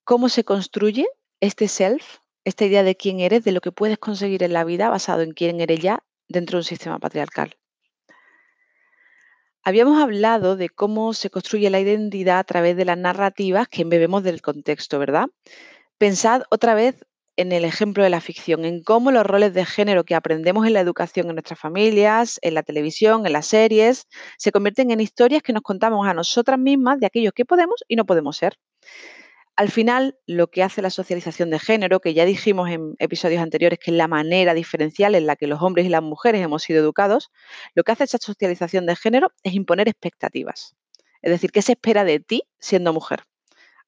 cómo 0.04 0.28
se 0.28 0.44
construye 0.44 1.06
este 1.40 1.68
self, 1.68 2.18
esta 2.44 2.64
idea 2.64 2.82
de 2.82 2.96
quién 2.96 3.20
eres, 3.20 3.44
de 3.44 3.52
lo 3.52 3.60
que 3.60 3.72
puedes 3.72 3.98
conseguir 3.98 4.42
en 4.42 4.52
la 4.52 4.64
vida 4.64 4.88
basado 4.88 5.22
en 5.22 5.32
quién 5.32 5.60
eres 5.60 5.80
ya 5.80 6.02
dentro 6.28 6.56
de 6.56 6.60
un 6.60 6.64
sistema 6.64 6.98
patriarcal. 6.98 7.56
Habíamos 9.64 10.02
hablado 10.02 10.56
de 10.56 10.68
cómo 10.68 11.14
se 11.14 11.30
construye 11.30 11.70
la 11.70 11.78
identidad 11.78 12.40
a 12.40 12.44
través 12.44 12.76
de 12.76 12.84
las 12.84 12.98
narrativas 12.98 13.68
que 13.68 13.82
embebemos 13.82 14.24
del 14.24 14.42
contexto, 14.42 14.98
¿verdad? 14.98 15.26
Pensad 15.98 16.42
otra 16.50 16.74
vez 16.74 17.06
en 17.36 17.52
el 17.52 17.64
ejemplo 17.64 18.04
de 18.04 18.10
la 18.10 18.20
ficción, 18.20 18.64
en 18.64 18.82
cómo 18.82 19.10
los 19.10 19.24
roles 19.24 19.54
de 19.54 19.64
género 19.64 20.04
que 20.04 20.14
aprendemos 20.14 20.66
en 20.66 20.74
la 20.74 20.80
educación 20.80 21.28
en 21.28 21.36
nuestras 21.36 21.58
familias, 21.58 22.38
en 22.42 22.54
la 22.54 22.62
televisión, 22.62 23.26
en 23.26 23.32
las 23.32 23.46
series, 23.46 24.06
se 24.38 24.52
convierten 24.52 24.90
en 24.90 25.00
historias 25.00 25.42
que 25.42 25.52
nos 25.52 25.62
contamos 25.62 26.06
a 26.06 26.14
nosotras 26.14 26.58
mismas 26.58 27.00
de 27.00 27.06
aquellos 27.06 27.32
que 27.32 27.44
podemos 27.44 27.82
y 27.88 27.96
no 27.96 28.04
podemos 28.04 28.36
ser. 28.36 28.58
Al 29.54 29.70
final, 29.70 30.18
lo 30.26 30.48
que 30.48 30.62
hace 30.62 30.80
la 30.80 30.90
socialización 30.90 31.50
de 31.50 31.58
género, 31.58 32.00
que 32.00 32.14
ya 32.14 32.24
dijimos 32.24 32.70
en 32.70 32.94
episodios 32.98 33.42
anteriores 33.42 33.78
que 33.78 33.90
es 33.90 33.96
la 33.96 34.08
manera 34.08 34.54
diferencial 34.54 35.14
en 35.14 35.26
la 35.26 35.36
que 35.36 35.46
los 35.46 35.60
hombres 35.60 35.84
y 35.84 35.90
las 35.90 36.02
mujeres 36.02 36.42
hemos 36.42 36.62
sido 36.62 36.80
educados, 36.80 37.30
lo 37.74 37.84
que 37.84 37.92
hace 37.92 38.04
esa 38.04 38.18
socialización 38.18 38.86
de 38.86 38.96
género 38.96 39.30
es 39.42 39.54
imponer 39.54 39.88
expectativas. 39.88 40.74
Es 41.20 41.30
decir, 41.30 41.52
¿qué 41.52 41.62
se 41.62 41.72
espera 41.72 42.04
de 42.04 42.20
ti 42.20 42.42
siendo 42.58 42.92
mujer? 42.92 43.24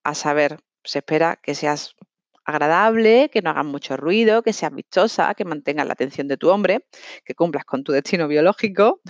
A 0.03 0.15
saber, 0.15 0.59
se 0.85 0.99
espera 0.99 1.41
que 1.43 1.55
seas 1.55 1.97
agradable, 2.45 3.31
que 3.31 3.43
no 3.43 3.51
hagas 3.51 3.65
mucho 3.65 3.97
ruido, 3.97 4.43
que 4.43 4.53
seas 4.53 4.75
vistosa, 4.75 5.35
que 5.35 5.45
mantengas 5.45 5.87
la 5.87 5.93
atención 5.95 6.29
de 6.29 6.37
tu 6.37 6.51
hombre, 6.51 6.87
que 7.25 7.35
cumplas 7.35 7.65
con 7.65 7.85
tu 7.85 7.93
destino 7.93 8.29
biológico 8.29 9.01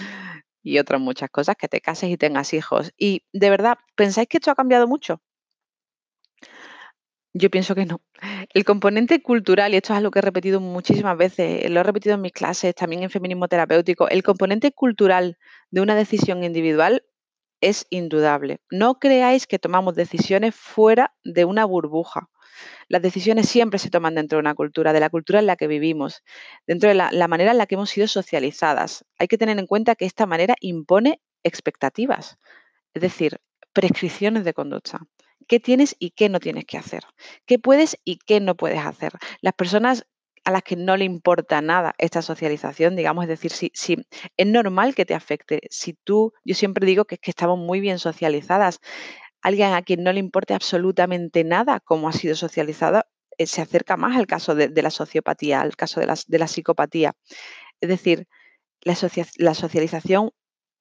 y 0.63 0.79
otras 0.79 1.01
muchas 1.01 1.31
cosas, 1.31 1.57
que 1.57 1.69
te 1.69 1.81
cases 1.81 2.11
y 2.11 2.17
tengas 2.17 2.55
hijos. 2.55 2.93
Y 2.97 3.25
de 3.33 3.51
verdad, 3.51 3.77
¿pensáis 3.97 4.29
que 4.29 4.39
esto 4.39 4.51
ha 4.51 4.55
cambiado 4.55 4.89
mucho? 4.89 5.21
Yo 7.37 7.51
pienso 7.51 7.75
que 7.75 7.85
no. 7.85 8.01
El 8.55 8.65
componente 8.65 9.21
cultural, 9.21 9.75
y 9.75 9.77
esto 9.77 9.93
es 9.93 9.99
algo 9.99 10.13
que 10.13 10.21
he 10.21 10.23
repetido 10.23 10.61
muchísimas 10.61 11.17
veces, 11.19 11.69
lo 11.69 11.81
he 11.81 11.83
repetido 11.83 12.15
en 12.15 12.21
mis 12.21 12.33
clases, 12.33 12.77
también 12.77 13.03
en 13.03 13.11
feminismo 13.11 13.49
terapéutico, 13.49 14.09
el 14.09 14.23
componente 14.23 14.71
cultural 14.71 15.37
de 15.71 15.81
una 15.81 15.97
decisión 15.97 16.45
individual 16.45 17.03
es 17.61 17.87
indudable. 17.91 18.61
No 18.71 19.01
creáis 19.01 19.49
que 19.49 19.59
tomamos 19.59 19.97
decisiones 19.97 20.55
fuera 20.55 21.13
de 21.25 21.45
una 21.45 21.65
burbuja. 21.65 22.29
Las 22.89 23.03
decisiones 23.03 23.49
siempre 23.49 23.79
se 23.79 23.91
toman 23.91 24.15
dentro 24.15 24.37
de 24.37 24.41
una 24.41 24.55
cultura, 24.55 24.93
de 24.93 25.01
la 25.01 25.11
cultura 25.11 25.39
en 25.39 25.47
la 25.47 25.57
que 25.57 25.67
vivimos, 25.67 26.23
dentro 26.67 26.89
de 26.89 26.95
la, 26.95 27.29
manera 27.29 27.53
en 27.53 27.59
la 27.59 27.67
que 27.67 27.75
hemos 27.75 27.91
sido 27.91 28.07
socializadas. 28.09 29.05
Hay 29.19 29.29
que 29.29 29.39
tener 29.39 29.59
en 29.59 29.67
cuenta 29.67 29.95
que 29.95 30.05
esta 30.05 30.27
manera 30.27 30.55
impone 30.61 31.21
expectativas, 31.43 32.39
es 32.95 33.03
decir, 33.03 33.41
prescripciones 33.73 34.45
de 34.45 34.55
conducta 34.55 35.01
qué 35.47 35.61
tienes 35.61 35.95
y 35.99 36.11
qué 36.11 36.29
no 36.29 36.41
tienes 36.41 36.65
que 36.65 36.79
hacer, 36.79 37.05
qué 37.47 37.59
puedes 37.59 37.99
y 38.05 38.19
qué 38.19 38.41
no 38.41 38.55
puedes 38.55 38.79
hacer. 38.79 39.13
Las 39.41 39.53
personas 39.53 40.07
a 40.45 40.51
las 40.51 40.63
que 40.63 40.77
no 40.77 40.97
le 40.97 41.05
importa 41.05 41.63
nada 41.63 41.95
esta 41.99 42.21
socialización, 42.21 42.97
digamos, 42.97 43.25
es 43.25 43.29
decir, 43.29 43.51
si, 43.51 43.73
es 44.37 44.47
normal 44.47 44.95
que 44.95 45.07
te 45.07 45.15
afecte, 45.15 45.61
si 45.71 45.95
tú, 45.95 46.35
yo 46.45 46.55
siempre 46.55 46.87
digo 46.87 47.07
que 47.07 47.17
que 47.19 47.31
estamos 47.31 47.59
muy 47.59 47.81
bien 47.81 47.99
socializadas, 47.99 48.81
alguien 49.45 49.75
a 49.75 49.83
quien 49.83 50.03
no 50.03 50.13
le 50.13 50.19
importe 50.19 50.55
absolutamente 50.55 51.45
nada 51.45 51.79
cómo 51.79 52.09
ha 52.09 52.13
sido 52.13 52.35
socializada, 52.35 53.07
eh, 53.37 53.47
se 53.47 53.61
acerca 53.61 53.97
más 53.97 54.17
al 54.17 54.27
caso 54.27 54.55
de, 54.55 54.83
la 54.83 54.91
sociopatía, 54.91 55.61
al 55.61 55.77
caso 55.77 56.01
de 56.01 56.39
la, 56.39 56.49
psicopatía. 56.49 57.15
Es 57.81 57.89
decir, 57.91 58.27
la, 58.81 58.95
socialización 59.55 60.31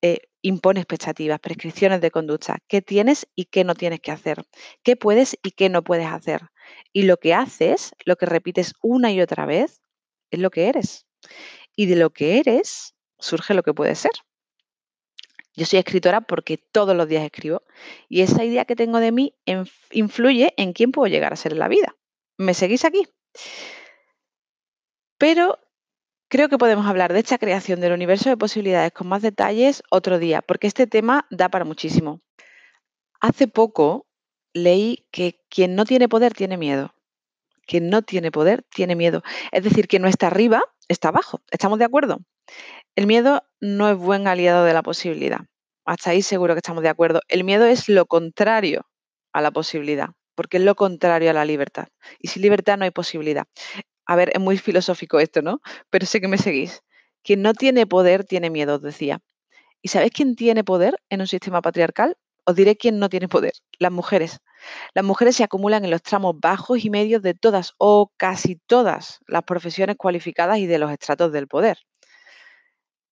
eh, 0.01 0.19
impone 0.41 0.79
expectativas, 0.79 1.39
prescripciones 1.41 1.99
de 1.99 2.09
conducta, 2.09 2.59
qué 2.67 2.81
tienes 2.81 3.27
y 3.35 3.45
qué 3.45 3.65
no 3.65 3.75
tienes 3.75 3.99
que 3.99 4.11
hacer, 4.11 4.45
qué 4.81 4.95
puedes 4.95 5.37
y 5.43 5.51
qué 5.51 5.67
no 5.67 5.83
puedes 5.83 6.07
hacer. 6.07 6.43
Y 6.93 7.03
lo 7.03 7.17
que 7.17 7.33
haces, 7.33 7.91
lo 8.05 8.15
que 8.15 8.25
repites 8.25 8.73
una 8.81 9.11
y 9.11 9.19
otra 9.19 9.45
vez, 9.45 9.81
es 10.31 10.39
lo 10.39 10.51
que 10.51 10.69
eres. 10.69 11.05
Y 11.75 11.87
de 11.87 11.97
lo 11.97 12.11
que 12.11 12.39
eres 12.39 12.95
surge 13.19 13.53
lo 13.53 13.63
que 13.63 13.73
puedes 13.73 13.99
ser. 13.99 14.11
Yo 15.55 15.65
soy 15.65 15.79
escritora 15.79 16.21
porque 16.21 16.57
todos 16.57 16.95
los 16.95 17.07
días 17.07 17.23
escribo 17.23 17.61
y 18.09 18.21
esa 18.21 18.43
idea 18.43 18.65
que 18.65 18.75
tengo 18.75 18.99
de 18.99 19.11
mí 19.11 19.35
influye 19.91 20.53
en 20.57 20.73
quién 20.73 20.91
puedo 20.91 21.11
llegar 21.11 21.33
a 21.33 21.37
ser 21.37 21.53
en 21.53 21.59
la 21.59 21.67
vida. 21.67 21.95
¿Me 22.37 22.53
seguís 22.53 22.85
aquí? 22.85 23.07
Pero 25.17 25.59
Creo 26.33 26.49
que 26.49 26.57
podemos 26.57 26.87
hablar 26.87 27.13
de 27.13 27.19
esta 27.19 27.37
creación 27.37 27.79
del 27.79 27.93
universo 27.93 28.27
de 28.27 28.37
posibilidades 28.37 28.91
con 28.91 29.07
más 29.07 29.21
detalles 29.21 29.83
otro 29.91 30.17
día, 30.17 30.41
porque 30.41 30.65
este 30.65 30.87
tema 30.87 31.27
da 31.29 31.47
para 31.49 31.63
muchísimo. 31.63 32.21
Hace 33.21 33.47
poco 33.47 34.07
leí 34.51 35.05
que 35.11 35.39
quien 35.47 35.75
no 35.75 35.85
tiene 35.85 36.09
poder 36.09 36.33
tiene 36.33 36.57
miedo. 36.57 36.95
Quien 37.67 37.91
no 37.91 38.01
tiene 38.01 38.31
poder 38.31 38.63
tiene 38.63 38.95
miedo. 38.95 39.21
Es 39.51 39.63
decir, 39.63 39.87
que 39.87 39.99
no 39.99 40.07
está 40.07 40.25
arriba, 40.25 40.63
está 40.87 41.09
abajo. 41.09 41.41
¿Estamos 41.51 41.77
de 41.77 41.85
acuerdo? 41.85 42.17
El 42.95 43.07
miedo 43.07 43.41
no 43.59 43.89
es 43.89 43.97
buen 43.97 44.27
aliado 44.27 44.65
de 44.65 44.73
la 44.73 44.83
posibilidad. 44.83 45.39
Hasta 45.83 46.11
ahí 46.11 46.21
seguro 46.21 46.53
que 46.53 46.59
estamos 46.59 46.83
de 46.83 46.89
acuerdo. 46.89 47.21
El 47.27 47.43
miedo 47.43 47.65
es 47.65 47.89
lo 47.89 48.05
contrario 48.05 48.85
a 49.33 49.41
la 49.41 49.49
posibilidad, 49.49 50.09
porque 50.35 50.57
es 50.57 50.63
lo 50.63 50.75
contrario 50.75 51.31
a 51.31 51.33
la 51.33 51.43
libertad. 51.43 51.87
Y 52.19 52.27
sin 52.27 52.43
libertad 52.43 52.77
no 52.77 52.85
hay 52.85 52.91
posibilidad. 52.91 53.45
A 54.05 54.15
ver, 54.15 54.29
es 54.35 54.39
muy 54.39 54.59
filosófico 54.59 55.19
esto, 55.19 55.41
¿no? 55.41 55.59
Pero 55.89 56.05
sé 56.05 56.21
que 56.21 56.27
me 56.27 56.37
seguís. 56.37 56.81
Quien 57.23 57.41
no 57.41 57.55
tiene 57.55 57.87
poder 57.87 58.25
tiene 58.25 58.51
miedo, 58.51 58.75
os 58.75 58.83
decía. 58.83 59.21
¿Y 59.81 59.87
sabéis 59.87 60.11
quién 60.11 60.35
tiene 60.35 60.63
poder 60.63 60.95
en 61.09 61.21
un 61.21 61.27
sistema 61.27 61.63
patriarcal? 61.63 62.15
Os 62.45 62.55
diré 62.55 62.75
quién 62.75 62.99
no 62.99 63.09
tiene 63.09 63.27
poder. 63.27 63.53
Las 63.79 63.91
mujeres. 63.91 64.39
Las 64.93 65.03
mujeres 65.03 65.35
se 65.35 65.43
acumulan 65.43 65.83
en 65.83 65.89
los 65.89 66.03
tramos 66.03 66.35
bajos 66.39 66.85
y 66.85 66.91
medios 66.91 67.23
de 67.23 67.33
todas 67.33 67.73
o 67.79 68.11
casi 68.17 68.57
todas 68.67 69.17
las 69.25 69.41
profesiones 69.43 69.95
cualificadas 69.97 70.59
y 70.59 70.67
de 70.67 70.77
los 70.77 70.91
estratos 70.91 71.31
del 71.31 71.47
poder. 71.47 71.79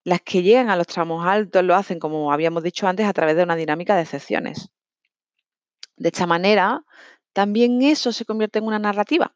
Las 0.03 0.21
que 0.21 0.41
llegan 0.41 0.69
a 0.69 0.75
los 0.75 0.87
tramos 0.87 1.25
altos 1.25 1.63
lo 1.63 1.75
hacen, 1.75 1.99
como 1.99 2.31
habíamos 2.31 2.63
dicho 2.63 2.87
antes, 2.87 3.05
a 3.05 3.13
través 3.13 3.35
de 3.35 3.43
una 3.43 3.55
dinámica 3.55 3.95
de 3.95 4.01
excepciones. 4.01 4.69
De 5.95 6.09
esta 6.09 6.25
manera, 6.25 6.83
también 7.33 7.81
eso 7.81 8.11
se 8.11 8.25
convierte 8.25 8.59
en 8.59 8.65
una 8.65 8.79
narrativa. 8.79 9.35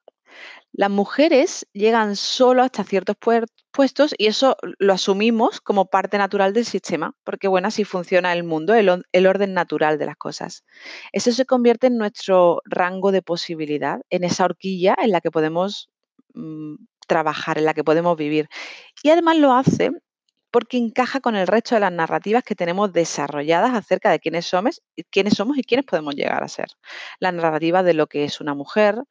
Las 0.73 0.89
mujeres 0.89 1.65
llegan 1.71 2.15
solo 2.17 2.61
hasta 2.61 2.83
ciertos 2.83 3.15
puestos 3.71 4.13
y 4.17 4.25
eso 4.25 4.57
lo 4.79 4.93
asumimos 4.93 5.61
como 5.61 5.85
parte 5.85 6.17
natural 6.17 6.53
del 6.53 6.65
sistema, 6.65 7.15
porque 7.23 7.47
bueno, 7.47 7.69
así 7.69 7.85
funciona 7.85 8.33
el 8.33 8.43
mundo, 8.43 8.73
el, 8.73 9.27
orden 9.27 9.53
natural 9.53 9.97
de 9.97 10.05
las 10.05 10.17
cosas. 10.17 10.65
Eso 11.13 11.31
se 11.31 11.45
convierte 11.45 11.87
en 11.87 11.97
nuestro 11.97 12.61
rango 12.65 13.13
de 13.13 13.21
posibilidad, 13.21 14.01
en 14.09 14.25
esa 14.25 14.43
horquilla 14.45 14.95
en 15.01 15.11
la 15.11 15.21
que 15.21 15.31
podemos 15.31 15.89
mm, 16.33 16.75
trabajar, 17.07 17.57
en 17.57 17.65
la 17.65 17.73
que 17.73 17.85
podemos 17.85 18.17
vivir. 18.17 18.49
Y 19.01 19.11
además 19.11 19.37
lo 19.37 19.53
hace 19.53 19.91
porque 20.55 20.77
encaja 20.77 21.19
con 21.19 21.35
el 21.35 21.47
resto 21.47 21.75
de 21.75 21.81
las 21.81 21.91
narrativas 21.91 22.41
que 22.41 22.55
tenemos 22.55 22.93
desarrolladas 22.93 23.73
acerca 23.73 24.09
de 24.09 24.21
quiénes 24.21 24.45
somos, 24.45 24.81
quiénes 25.11 25.33
somos 25.33 25.57
y 25.57 25.63
quiénes 25.63 25.85
podemos 25.85 26.15
llegar 26.15 26.45
a 26.45 26.47
ser. 26.47 26.67
La 27.19 27.33
narrativa 27.33 27.83
de 27.83 27.93
lo 27.93 28.07
que 28.07 28.23
es 28.23 28.39
una 28.39 28.53
mujer 28.53 29.03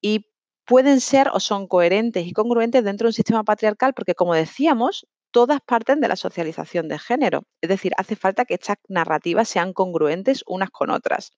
y 0.00 0.32
pueden 0.64 1.00
ser 1.00 1.28
o 1.32 1.38
son 1.38 1.68
coherentes 1.68 2.26
y 2.26 2.32
congruentes 2.32 2.82
dentro 2.82 3.04
de 3.04 3.10
un 3.10 3.12
sistema 3.12 3.44
patriarcal 3.44 3.94
porque, 3.94 4.16
como 4.16 4.34
decíamos, 4.34 5.06
todas 5.30 5.60
parten 5.60 6.00
de 6.00 6.08
la 6.08 6.16
socialización 6.16 6.88
de 6.88 6.98
género. 6.98 7.44
Es 7.60 7.68
decir, 7.68 7.92
hace 7.96 8.16
falta 8.16 8.44
que 8.44 8.54
estas 8.54 8.78
narrativas 8.88 9.48
sean 9.48 9.74
congruentes 9.74 10.42
unas 10.44 10.70
con 10.70 10.90
otras. 10.90 11.34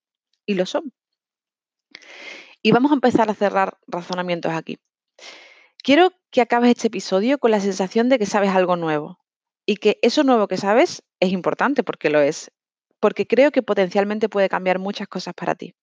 Y 0.47 0.55
lo 0.55 0.65
son. 0.65 0.95
Y 2.63 2.73
vamos 2.73 2.91
a 2.91 2.95
empezar 2.95 3.29
a 3.29 3.35
cerrar 3.35 3.77
razonamientos 3.87 4.55
aquí. 4.55 4.79
Quiero 5.85 6.13
que 6.31 6.41
acabes 6.41 6.71
este 6.71 6.87
episodio 6.87 7.37
con 7.37 7.51
la 7.51 7.61
sensación 7.61 8.09
de 8.09 8.19
que 8.19 8.25
sabes 8.25 8.53
algo 8.53 8.77
nuevo 8.77 9.19
y 9.67 9.77
que 9.77 9.99
eso 10.01 10.23
nuevo 10.23 10.49
que 10.49 10.57
sabes 10.57 11.03
es 11.21 11.33
importante 11.33 11.83
porque 11.83 12.09
lo 12.09 12.21
es, 12.21 12.51
porque 13.01 13.27
creo 13.27 13.51
que 13.51 13.63
potencialmente 13.63 14.29
puede 14.29 14.49
cambiar 14.49 14.79
muchas 14.79 15.09
cosas 15.09 15.35
para 15.35 15.57
ti. 15.57 15.75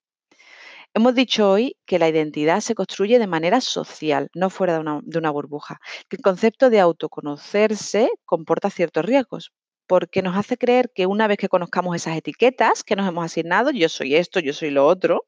Hemos 0.96 1.16
dicho 1.16 1.50
hoy 1.50 1.76
que 1.86 1.98
la 1.98 2.08
identidad 2.08 2.62
se 2.62 2.76
construye 2.76 3.18
de 3.18 3.28
manera 3.28 3.62
social, 3.62 4.30
no 4.36 4.52
fuera 4.52 4.74
de 4.74 4.80
una, 4.80 5.32
burbuja. 5.32 5.80
Que 6.08 6.18
el 6.18 6.22
concepto 6.22 6.70
de 6.70 6.80
autoconocerse 6.80 8.12
comporta 8.26 8.70
ciertos 8.70 9.04
riesgos, 9.04 9.52
porque 9.88 10.22
nos 10.22 10.38
hace 10.38 10.56
creer 10.56 10.92
que 10.94 11.08
una 11.08 11.28
vez 11.28 11.38
que 11.38 11.50
conozcamos 11.50 11.96
esas 11.96 12.16
etiquetas 12.16 12.84
que 12.84 12.96
nos 12.96 13.08
hemos 13.08 13.26
asignado, 13.26 13.72
yo 13.72 13.90
soy 13.90 14.16
esto, 14.16 14.40
yo 14.40 14.54
soy 14.54 14.70
lo 14.70 14.86
otro, 14.86 15.26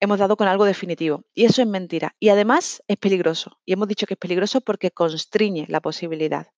hemos 0.00 0.18
dado 0.18 0.36
con 0.36 0.48
algo 0.48 0.64
definitivo. 0.64 1.24
Y 1.32 1.44
eso 1.44 1.62
es 1.62 1.68
mentira. 1.68 2.16
Y 2.18 2.30
además 2.30 2.82
es 2.88 2.96
peligroso. 2.96 3.60
Y 3.64 3.74
hemos 3.74 3.86
dicho 3.86 4.06
que 4.06 4.14
es 4.14 4.18
peligroso 4.18 4.60
porque 4.60 4.90
constriñe 4.90 5.66
la 5.68 5.80
posibilidad. 5.80 6.48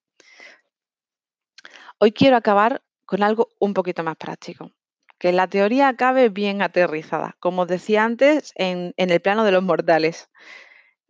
Hoy 2.04 2.10
quiero 2.10 2.36
acabar 2.36 2.82
con 3.06 3.22
algo 3.22 3.50
un 3.60 3.74
poquito 3.74 4.02
más 4.02 4.16
práctico 4.16 4.72
que 5.20 5.30
la 5.30 5.46
teoría 5.46 5.86
acabe 5.86 6.30
bien 6.30 6.60
aterrizada, 6.60 7.36
como 7.38 7.62
os 7.62 7.68
decía 7.68 8.02
antes, 8.02 8.50
en, 8.56 8.92
el 8.96 9.20
plano 9.20 9.44
de 9.44 9.52
los 9.52 9.62
mortales. 9.62 10.28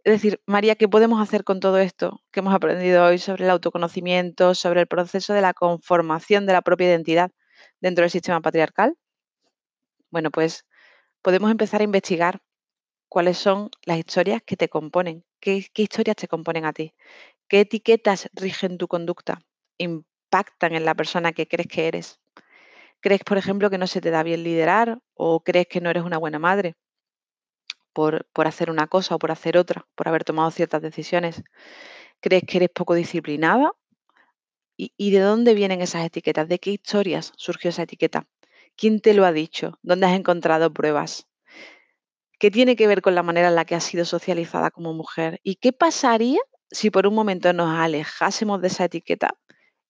Es 0.04 0.12
decir, 0.12 0.42
María, 0.44 0.74
¿qué 0.74 0.88
podemos 0.88 1.22
hacer 1.22 1.44
con 1.44 1.60
todo 1.60 1.78
esto 1.78 2.20
que 2.30 2.40
hemos 2.40 2.52
aprendido 2.52 3.06
hoy 3.06 3.16
sobre 3.16 3.44
el 3.44 3.50
autoconocimiento, 3.52 4.54
sobre 4.54 4.82
el 4.82 4.86
proceso 4.86 5.32
de 5.32 5.40
la 5.40 5.54
conformación 5.54 6.44
de 6.44 6.52
la 6.52 6.60
propia 6.60 6.88
identidad 6.88 7.30
dentro 7.80 8.02
del 8.02 8.10
sistema 8.10 8.42
patriarcal? 8.42 8.94
Bueno, 10.10 10.30
pues 10.30 10.66
podemos 11.22 11.50
empezar 11.50 11.80
a 11.80 11.84
investigar 11.84 12.42
cuáles 13.08 13.38
son 13.38 13.70
las 13.86 13.96
historias 13.96 14.42
que 14.44 14.58
te 14.58 14.68
componen, 14.68 15.24
qué, 15.40 15.66
historias 15.74 16.16
te 16.16 16.28
componen 16.28 16.66
a 16.66 16.74
ti, 16.74 16.92
qué 17.48 17.60
etiquetas 17.60 18.28
rigen 18.34 18.76
tu 18.76 18.88
conducta, 18.88 19.40
en 20.60 20.84
la 20.84 20.94
persona 20.94 21.32
que 21.32 21.46
crees 21.46 21.68
que 21.68 21.88
eres. 21.88 22.20
¿Crees, 23.00 23.22
por 23.24 23.38
ejemplo, 23.38 23.70
que 23.70 23.78
no 23.78 23.86
se 23.86 24.00
te 24.00 24.10
da 24.10 24.22
bien 24.22 24.42
liderar 24.42 24.98
o 25.14 25.42
crees 25.42 25.66
que 25.66 25.80
no 25.80 25.90
eres 25.90 26.04
una 26.04 26.18
buena 26.18 26.38
madre 26.38 26.74
por, 27.92 28.26
hacer 28.46 28.70
una 28.70 28.86
cosa 28.86 29.16
o 29.16 29.18
por 29.18 29.30
hacer 29.30 29.58
otra, 29.58 29.86
por 29.94 30.08
haber 30.08 30.24
tomado 30.24 30.50
ciertas 30.50 30.80
decisiones? 30.80 31.42
¿Crees 32.20 32.44
que 32.46 32.58
eres 32.58 32.70
poco 32.70 32.94
disciplinada? 32.94 33.72
¿Y, 34.76 34.92
¿Y 34.96 35.10
de 35.10 35.20
dónde 35.20 35.54
vienen 35.54 35.82
esas 35.82 36.06
etiquetas? 36.06 36.48
¿De 36.48 36.58
qué 36.58 36.70
historias 36.70 37.32
surgió 37.36 37.70
esa 37.70 37.82
etiqueta? 37.82 38.26
¿Quién 38.76 39.00
te 39.00 39.14
lo 39.14 39.26
ha 39.26 39.32
dicho? 39.32 39.78
¿Dónde 39.82 40.06
has 40.06 40.14
encontrado 40.14 40.72
pruebas? 40.72 41.26
¿Qué 42.38 42.50
tiene 42.50 42.74
que 42.74 42.86
ver 42.86 43.02
con 43.02 43.14
la 43.14 43.22
manera 43.22 43.48
en 43.48 43.54
la 43.54 43.64
que 43.64 43.74
has 43.74 43.84
sido 43.84 44.04
socializada 44.04 44.70
como 44.70 44.94
mujer? 44.94 45.40
¿Y 45.42 45.56
qué 45.56 45.72
pasaría 45.72 46.40
si 46.72 46.90
por 46.90 47.06
un 47.06 47.14
momento 47.14 47.52
nos 47.52 47.78
alejásemos 47.78 48.60
de 48.60 48.68
esa 48.68 48.84
etiqueta 48.86 49.36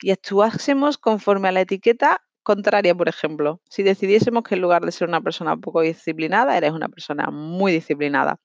y 0.03 0.11
actuásemos 0.11 0.99
conforme 0.99 1.49
a 1.49 1.53
la 1.53 1.63
etiqueta 1.63 2.23
contraria, 2.43 2.95
por 2.95 3.09
ejemplo, 3.09 3.61
si 3.69 3.83
decidiésemos 3.83 4.43
que 4.43 4.57
en 4.57 4.63
lugar 4.63 4.85
de 4.85 4.93
ser 4.93 5.09
una 5.09 5.21
persona 5.21 5.57
poco 5.57 5.81
disciplinada, 5.81 6.57
eres 6.57 6.73
una 6.73 6.89
persona 6.89 7.31
muy 7.31 7.73
disciplinada. 7.73 8.39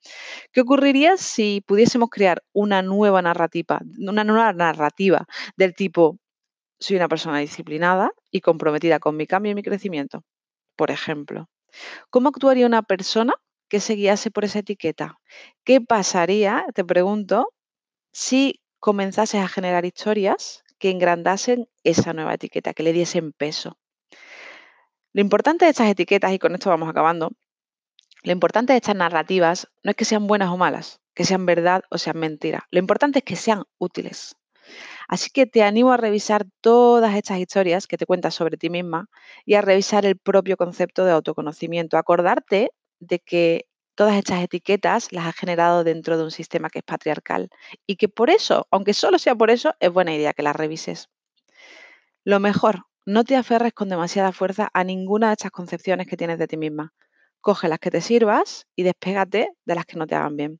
¿Qué 0.51 0.61
ocurriría 0.61 1.17
si 1.17 1.63
pudiésemos 1.65 2.09
crear 2.09 2.43
una 2.53 2.81
nueva 2.81 3.21
narrativa, 3.21 3.81
una 3.99 4.23
nueva 4.23 4.53
narrativa 4.53 5.25
del 5.57 5.73
tipo 5.73 6.19
soy 6.79 6.97
una 6.97 7.07
persona 7.07 7.39
disciplinada 7.39 8.11
y 8.31 8.41
comprometida 8.41 8.99
con 8.99 9.17
mi 9.17 9.27
cambio 9.27 9.51
y 9.51 9.55
mi 9.55 9.63
crecimiento? 9.63 10.23
Por 10.75 10.91
ejemplo, 10.91 11.49
¿cómo 12.09 12.29
actuaría 12.29 12.67
una 12.67 12.83
persona 12.83 13.33
que 13.69 13.79
se 13.79 13.95
guiase 13.95 14.31
por 14.31 14.45
esa 14.45 14.59
etiqueta? 14.59 15.15
¿Qué 15.65 15.81
pasaría, 15.81 16.65
te 16.75 16.85
pregunto, 16.85 17.53
si 18.13 18.61
comenzases 18.79 19.41
a 19.41 19.47
generar 19.47 19.85
historias 19.85 20.63
que 20.79 20.89
engrandasen 20.89 21.67
esa 21.83 22.13
nueva 22.13 22.33
etiqueta, 22.33 22.73
que 22.73 22.83
le 22.83 22.93
diesen 22.93 23.33
peso? 23.33 23.77
Lo 25.13 25.21
importante 25.21 25.65
de 25.65 25.71
estas 25.71 25.89
etiquetas, 25.89 26.31
y 26.33 26.39
con 26.39 26.53
esto 26.53 26.69
vamos 26.69 26.89
acabando, 26.89 27.31
lo 28.23 28.31
importante 28.31 28.73
de 28.73 28.77
estas 28.77 28.95
narrativas 28.95 29.67
no 29.83 29.91
es 29.91 29.97
que 29.97 30.05
sean 30.05 30.27
buenas 30.27 30.49
o 30.49 30.57
malas, 30.57 30.99
que 31.13 31.23
sean 31.23 31.45
verdad 31.45 31.83
o 31.89 31.97
sean 31.97 32.19
mentira. 32.19 32.67
Lo 32.71 32.79
importante 32.79 33.19
es 33.19 33.25
que 33.25 33.35
sean 33.35 33.63
útiles. 33.77 34.35
Así 35.07 35.29
que 35.29 35.45
te 35.45 35.63
animo 35.63 35.93
a 35.93 35.97
revisar 35.97 36.45
todas 36.61 37.15
estas 37.15 37.39
historias 37.39 37.87
que 37.87 37.97
te 37.97 38.05
cuentas 38.05 38.35
sobre 38.35 38.57
ti 38.57 38.69
misma 38.69 39.09
y 39.45 39.53
a 39.53 39.61
revisar 39.61 40.05
el 40.05 40.17
propio 40.17 40.57
concepto 40.57 41.05
de 41.05 41.11
autoconocimiento. 41.11 41.97
Acordarte 41.97 42.71
de 42.99 43.19
que 43.19 43.67
todas 43.97 44.15
estas 44.15 44.43
etiquetas 44.43 45.12
las 45.12 45.25
has 45.25 45.36
generado 45.36 45.83
dentro 45.83 46.17
de 46.17 46.23
un 46.23 46.29
sistema 46.29 46.69
que 46.69 46.79
es 46.79 46.86
patriarcal 46.86 47.49
y 47.88 47.95
que 47.95 48.07
por 48.07 48.29
eso, 48.29 48.67
aunque 48.69 48.93
solo 48.93 49.17
sea 49.17 49.33
por 49.33 49.49
eso, 49.49 49.73
es 49.79 49.91
buena 49.91 50.13
idea 50.13 50.33
que 50.33 50.43
las 50.43 50.55
revises. 50.55 51.10
Lo 52.23 52.39
mejor 52.39 52.83
no 53.07 53.23
te 53.23 53.36
aferres 53.36 53.73
con 53.73 53.89
demasiada 53.89 54.31
fuerza 54.31 54.69
a 54.71 54.83
ninguna 54.83 55.27
de 55.27 55.33
estas 55.33 55.51
concepciones 55.51 56.05
que 56.05 56.15
tienes 56.15 56.38
de 56.38 56.47
ti 56.47 56.57
misma. 56.57 56.93
Coge 57.41 57.67
las 57.67 57.79
que 57.79 57.89
te 57.89 58.01
sirvas 58.01 58.67
y 58.75 58.83
despégate 58.83 59.49
de 59.65 59.75
las 59.75 59.86
que 59.88 59.97
no 59.97 60.05
te 60.05 60.13
hagan 60.13 60.38
bien. 60.38 60.60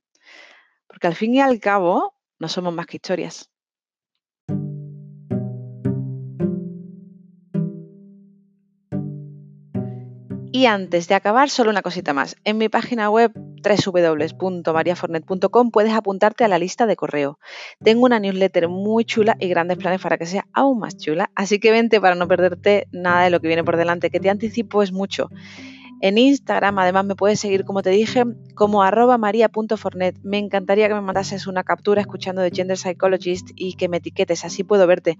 Porque 0.88 1.06
al 1.06 1.14
fin 1.14 1.32
y 1.34 1.40
al 1.40 1.60
cabo, 1.60 2.14
no 2.40 2.48
somos 2.48 2.74
más 2.74 2.86
que 2.86 2.96
historias. 2.96 3.50
Y 10.58 10.66
antes 10.66 11.06
de 11.06 11.14
acabar, 11.14 11.50
solo 11.50 11.70
una 11.70 11.82
cosita 11.82 12.12
más. 12.12 12.34
En 12.42 12.58
mi 12.58 12.68
página 12.68 13.10
web 13.10 13.30
www.mariafornet.com 13.62 15.70
puedes 15.70 15.92
apuntarte 15.92 16.42
a 16.42 16.48
la 16.48 16.58
lista 16.58 16.86
de 16.86 16.96
correo. 16.96 17.38
Tengo 17.80 18.06
una 18.06 18.18
newsletter 18.18 18.66
muy 18.66 19.04
chula 19.04 19.36
y 19.38 19.46
grandes 19.46 19.78
planes 19.78 20.00
para 20.00 20.18
que 20.18 20.26
sea 20.26 20.48
aún 20.52 20.80
más 20.80 20.96
chula, 20.96 21.30
así 21.36 21.60
que 21.60 21.70
vente 21.70 22.00
para 22.00 22.16
no 22.16 22.26
perderte 22.26 22.88
nada 22.90 23.22
de 23.22 23.30
lo 23.30 23.38
que 23.38 23.46
viene 23.46 23.62
por 23.62 23.76
delante, 23.76 24.10
que 24.10 24.18
te 24.18 24.30
anticipo 24.30 24.82
es 24.82 24.90
mucho. 24.90 25.28
En 26.00 26.16
Instagram, 26.16 26.78
además, 26.78 27.04
me 27.04 27.16
puedes 27.16 27.40
seguir, 27.40 27.64
como 27.64 27.82
te 27.82 27.90
dije, 27.90 28.24
como 28.54 28.82
arroba 28.82 29.18
maria.fornet. 29.18 30.16
Me 30.22 30.38
encantaría 30.38 30.88
que 30.88 30.94
me 30.94 31.00
mandases 31.00 31.46
una 31.46 31.64
captura 31.64 32.00
escuchando 32.00 32.40
de 32.40 32.50
Gender 32.50 32.78
Psychologist 32.78 33.50
y 33.56 33.74
que 33.74 33.88
me 33.88 33.96
etiquetes, 33.96 34.44
así 34.44 34.62
puedo 34.62 34.86
verte. 34.86 35.18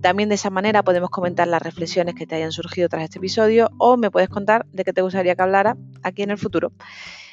También 0.00 0.28
de 0.28 0.36
esa 0.36 0.50
manera 0.50 0.82
podemos 0.82 1.10
comentar 1.10 1.46
las 1.46 1.62
reflexiones 1.62 2.14
que 2.14 2.26
te 2.26 2.36
hayan 2.36 2.52
surgido 2.52 2.88
tras 2.88 3.04
este 3.04 3.18
episodio 3.18 3.70
o 3.78 3.96
me 3.96 4.10
puedes 4.10 4.28
contar 4.28 4.66
de 4.72 4.84
qué 4.84 4.92
te 4.92 5.02
gustaría 5.02 5.34
que 5.34 5.42
hablara 5.42 5.76
aquí 6.02 6.22
en 6.22 6.30
el 6.30 6.38
futuro. 6.38 6.72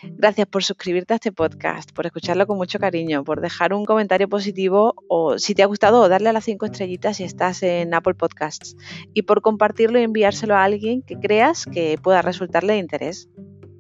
Gracias 0.04 0.48
por 0.48 0.64
suscribirte 0.64 1.14
a 1.14 1.16
este 1.16 1.32
podcast, 1.32 1.92
por 1.92 2.06
escucharlo 2.06 2.48
con 2.48 2.58
mucho 2.58 2.80
cariño, 2.80 3.24
por 3.24 3.42
dejar 3.42 3.74
un 3.74 3.86
comentario 3.86 4.28
positivo 4.28 4.96
o 5.08 5.38
si 5.38 5.54
te 5.54 5.64
ha 5.64 5.68
gustado, 5.68 6.08
darle 6.10 6.30
a 6.30 6.34
las 6.34 6.46
cinco 6.46 6.66
estrellitas 6.66 7.18
si 7.18 7.24
estás 7.24 7.62
en 7.64 7.94
Apple 7.94 8.16
Podcasts 8.16 8.76
y 9.14 9.24
por 9.24 9.42
compartirlo 9.42 10.00
y 10.00 10.04
enviárselo 10.04 10.56
a 10.56 10.64
alguien 10.64 11.02
que 11.04 11.20
creas 11.20 11.66
que 11.66 12.00
pueda 12.02 12.22
resultarle 12.22 12.74
de 12.74 12.80
interés. 12.80 13.30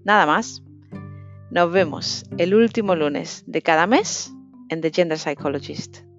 Nada 0.03 0.25
más. 0.25 0.63
Nos 1.49 1.69
vemos 1.69 2.23
el 2.37 2.55
último 2.55 2.95
lunes 2.95 3.43
de 3.45 3.61
cada 3.61 3.85
mes 3.85 4.33
en 4.69 4.79
The 4.79 4.91
Gender 4.91 5.19
Psychologist. 5.19 6.10